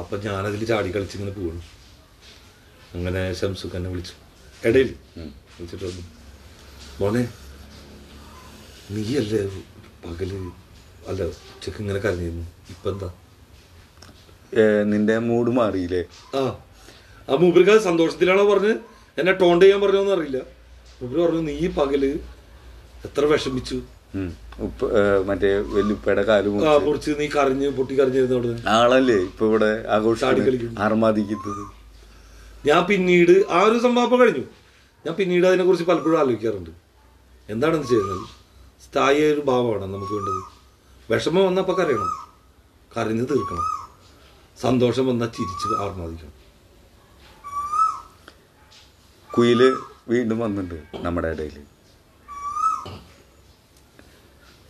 അപ്പം 0.00 0.18
ഞാനതിൽ 0.26 0.62
ചാടി 0.70 0.90
കളിച്ച് 0.94 1.16
ഇങ്ങനെ 1.18 1.32
പോകണം 1.38 1.64
അങ്ങനെ 2.96 3.22
ശംസുഖ് 3.40 3.76
എന്നെ 3.78 3.90
വിളിച്ചു. 3.94 4.14
ഇടയിൽ 4.68 4.90
വിളിച്ചിട്ട് 5.56 5.84
വന്നു 5.88 6.04
മോനെ 7.00 7.22
നീയല്ലേ 8.92 9.42
പകൽ? 10.04 10.30
അല്ല 11.10 11.20
ഉച്ചയ്ക്ക് 11.52 11.80
ഇങ്ങനെ 11.84 12.00
കരഞ്ഞിരുന്നു. 12.04 12.44
ഇപ്പൊ 12.72 12.88
എന്താ? 12.94 13.08
നിന്റെ 14.90 15.14
മൂഡ് 15.28 15.50
മാറിയില്ലേ? 15.58 16.02
ആ. 16.40 16.42
ആ 17.28 17.38
മൂപ്പർക്ക് 17.42 17.72
അത് 17.74 17.82
സന്തോഷത്തിലാണോ 17.88 18.44
പറഞ്ഞ് 18.52 18.74
എന്നെ 19.20 19.32
ടോണ്ട് 19.40 19.64
ചെയ്യാൻ 19.64 19.80
പറഞ്ഞോന്ന് 19.84 20.12
അറിയില്ല. 20.16 20.38
മൂപ്പര് 20.98 21.20
പറഞ്ഞു 21.24 21.42
നീ 21.50 21.56
പകൽ 21.78 22.04
എത്ര 23.06 23.24
വിഷമിച്ചു. 23.32 23.78
ഉപ്പ് 24.66 24.86
മറ്റേ 25.28 25.48
വെല്ലുപ്പയുടെ 25.76 26.22
കാൽ 26.28 26.44
മുറിച്ച്. 26.84 27.12
നീ 27.20 27.26
കറിഞ്ഞ് 27.36 27.68
പൊട്ടി 27.78 27.94
കറിഞ്ഞിരുന്നു 28.00 28.36
അവിടെ 28.38 28.52
ആളല്ലേ 28.74 29.18
ഇപ്പൊ 29.30 29.44
ഇവിടെ 29.50 29.72
ആഘോഷം. 29.96 30.26
ആർമാദിക്കുന്നത്. 30.84 31.64
ഞാൻ 32.68 32.80
പിന്നീട് 32.90 33.34
ആ 33.56 33.58
ഒരു 33.68 33.78
സംഭവം 33.86 34.20
കഴിഞ്ഞു. 34.20 34.44
ഞാൻ 35.06 35.14
പിന്നീട് 35.20 35.46
അതിനെക്കുറിച്ച് 35.50 35.86
പലപ്പോഴും 35.90 36.18
ആലോചിക്കാറുണ്ട്. 36.20 36.72
എന്താണെന്ന് 37.48 37.88
ചെയ്യുന്നത്? 37.92 38.24
സ്ഥായിയായ 38.94 39.32
ഒരു 39.32 39.40
ഭാവമാണ് 39.40 39.82
നമുക്ക് 39.82 40.12
വേണ്ടത്. 40.12 40.40
വിഷമം 41.12 41.46
വന്നപ്പോൾ 41.46 41.76
കരയണം. 41.76 42.10
കരഞ്ഞ് 42.96 43.26
തീർക്കണം. 43.30 43.90
സന്തോഷം 44.60 45.06
വന്നാൽ 45.06 45.26
ചിരിച്ച് 45.26 45.82
ആർമാദിക്കണം 45.82 46.32
കുയിൽ 49.38 49.76
വീണ്ടും 50.08 50.38
വന്നിട്ടുണ്ട് 50.38 51.06
നമ്മുടെ 51.06 51.28
ഇടയിൽ 51.28 51.62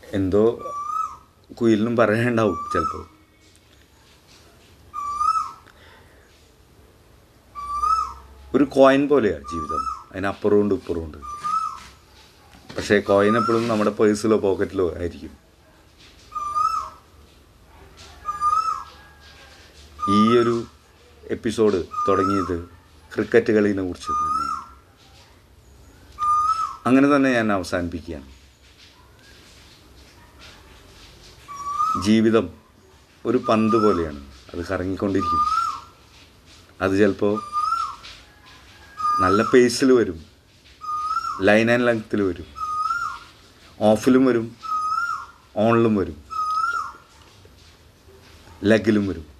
എന്തോ 0.04 0.62
കുയിലിനും 1.60 1.96
പറയാനുണ്ടാവും 1.96 2.58
ചിലപ്പോൾ 2.72 3.06
ഒരു 8.56 8.64
കോയിൻ 8.64 9.08
പോലെയാണ് 9.08 9.44
ജീവിതം. 9.52 9.82
അതിനപ്പുറമുണ്ട് 10.12 10.74
ഇപ്പുറമുണ്ട്. 10.74 11.43
പക്ഷേ 12.76 13.00
കോയിൻ 13.00 13.36
എപ്പോഴും 13.36 13.68
നമ്മുടെ 13.68 13.90
പേഴ്സിലോ 13.90 14.38
പോക്കറ്റിലോ 14.38 14.94
ആയിരിക്കും. 14.96 15.30
ഈ 20.10 20.38
ഒരു 20.38 20.64
എപ്പിസോഡ് 21.30 21.84
തുടങ്ങിയത് 22.08 22.64
ക്രിക്കറ്റ് 23.14 23.52
കളിനെ 23.52 23.82
കുറിച്ച് 23.82 24.10
തന്നെയാണ്. 24.10 24.64
അങ്ങനെ 26.86 27.16
തന്നെ 27.16 27.32
ഞാൻ 27.32 27.52
അവസാനിപ്പിക്കുകയാണ്. 27.52 28.34
ജീവിതം 32.04 32.50
ഒരു 33.26 33.38
പന്ത് 33.38 33.76
പോലെയാണ്. 33.76 34.26
അത് 34.54 34.66
കറങ്ങിക്കൊണ്ടിരിക്കും 34.66 35.40
അത് 36.80 36.98
ചിലപ്പോൾ 36.98 37.40
നല്ല 39.20 39.42
പേസിൽ 39.42 39.92
വരും. 39.92 40.24
ലൈൻ 41.42 41.70
ആൻഡ് 41.70 41.86
ലെങ്ത്തിൽ 41.86 42.22
വരും. 42.22 42.63
ഓഫിലും 43.80 44.24
വരും 44.24 44.56
ഓണിലും 45.56 45.96
വരും 45.96 46.24
ലെഗിലും 48.64 49.06
വരും. 49.06 49.34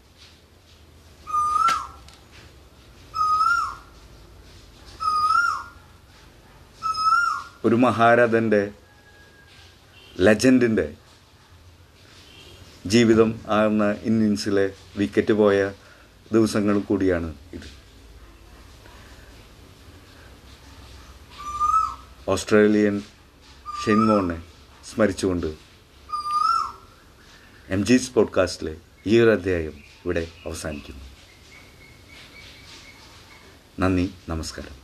ഒരു 7.65 7.75
മഹാരഥന്റെ 7.75 8.73
ലെജൻഡിന്റെ 10.21 10.95
ജീവിതം 12.87 13.41
ആകുന്ന 13.49 13.91
ഇന്നിങ്സിലെ 13.91 14.73
വിക്കറ്റ് 14.97 15.33
പോയ 15.33 15.73
ദിവസങ്ങൾ 16.33 16.81
കൂടിയാണ് 16.81 17.35
ഇത്. 17.53 17.69
ഓസ്ട്രേലിയൻ 22.29 23.03
ഷെൻമോനെ 23.87 24.43
സ്മരിച്ചുകൊണ്ട് 24.85 25.55
എം 27.69 27.87
ജി 27.87 28.11
പോഡ്കാസ്റ്റിലെ 28.15 28.77
ഈ 29.07 29.21
ഒരു 29.21 29.31
അധ്യായം 29.31 29.73
ഇവിടെ 30.05 30.29
അവസാനിക്കുന്നു. 30.47 31.05
നന്ദി 33.81 34.11
നമസ്കാരം. 34.29 34.84